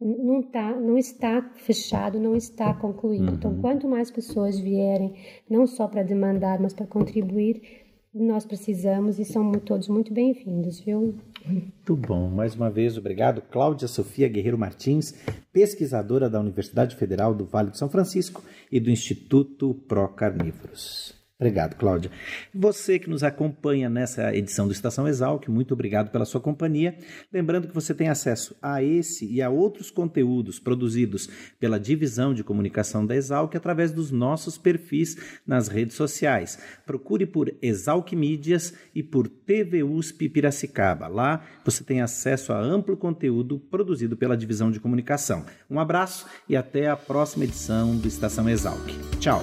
não, 0.00 0.42
tá, 0.42 0.74
não 0.74 0.98
está 0.98 1.42
fechado, 1.54 2.18
não 2.18 2.36
está 2.36 2.74
concluído. 2.74 3.32
Então, 3.32 3.50
uhum. 3.50 3.58
Então, 3.58 3.60
quanto 3.60 3.88
mais 3.88 4.10
pessoas 4.10 4.58
vierem, 4.58 5.14
não 5.48 5.66
só 5.66 5.86
para 5.88 6.02
demandar, 6.02 6.60
mas 6.60 6.74
para 6.74 6.86
contribuir, 6.86 7.62
nós 8.14 8.46
precisamos 8.46 9.18
e 9.18 9.24
são 9.24 9.50
todos 9.52 9.88
muito 9.88 10.12
bem-vindos, 10.12 10.78
viu? 10.80 11.16
Muito 11.44 11.96
bom. 11.96 12.28
Mais 12.28 12.54
uma 12.54 12.70
vez, 12.70 12.96
obrigado. 12.96 13.42
Cláudia 13.42 13.88
Sofia 13.88 14.28
Guerreiro 14.28 14.58
Martins, 14.58 15.14
pesquisadora 15.52 16.30
da 16.30 16.38
Universidade 16.40 16.94
Federal 16.94 17.34
do 17.34 17.44
Vale 17.44 17.70
do 17.70 17.76
São 17.76 17.88
Francisco 17.88 18.42
e 18.70 18.78
do 18.78 18.90
Instituto 18.90 19.74
Pro 19.88 20.08
Carnívoros. 20.08 21.23
Obrigado, 21.36 21.74
Cláudia. 21.74 22.12
Você 22.54 22.96
que 22.96 23.10
nos 23.10 23.24
acompanha 23.24 23.90
nessa 23.90 24.34
edição 24.34 24.68
do 24.68 24.72
Estação 24.72 25.08
Exalc, 25.08 25.48
muito 25.48 25.74
obrigado 25.74 26.10
pela 26.10 26.24
sua 26.24 26.40
companhia. 26.40 26.96
Lembrando 27.32 27.66
que 27.66 27.74
você 27.74 27.92
tem 27.92 28.08
acesso 28.08 28.56
a 28.62 28.84
esse 28.84 29.26
e 29.26 29.42
a 29.42 29.50
outros 29.50 29.90
conteúdos 29.90 30.60
produzidos 30.60 31.28
pela 31.58 31.80
Divisão 31.80 32.32
de 32.32 32.44
Comunicação 32.44 33.04
da 33.04 33.16
Exalc 33.16 33.52
através 33.56 33.90
dos 33.90 34.12
nossos 34.12 34.56
perfis 34.56 35.16
nas 35.44 35.66
redes 35.66 35.96
sociais. 35.96 36.56
Procure 36.86 37.26
por 37.26 37.52
Exalc 37.60 38.12
Mídias 38.12 38.72
e 38.94 39.02
por 39.02 39.26
TV 39.26 39.82
USP 39.82 40.28
Piracicaba. 40.28 41.08
Lá 41.08 41.44
você 41.64 41.82
tem 41.82 42.00
acesso 42.00 42.52
a 42.52 42.60
amplo 42.60 42.96
conteúdo 42.96 43.58
produzido 43.58 44.16
pela 44.16 44.36
Divisão 44.36 44.70
de 44.70 44.78
Comunicação. 44.78 45.44
Um 45.68 45.80
abraço 45.80 46.26
e 46.48 46.54
até 46.54 46.86
a 46.86 46.96
próxima 46.96 47.42
edição 47.42 47.96
do 47.96 48.06
Estação 48.06 48.48
Exalc. 48.48 48.86
Tchau. 49.18 49.42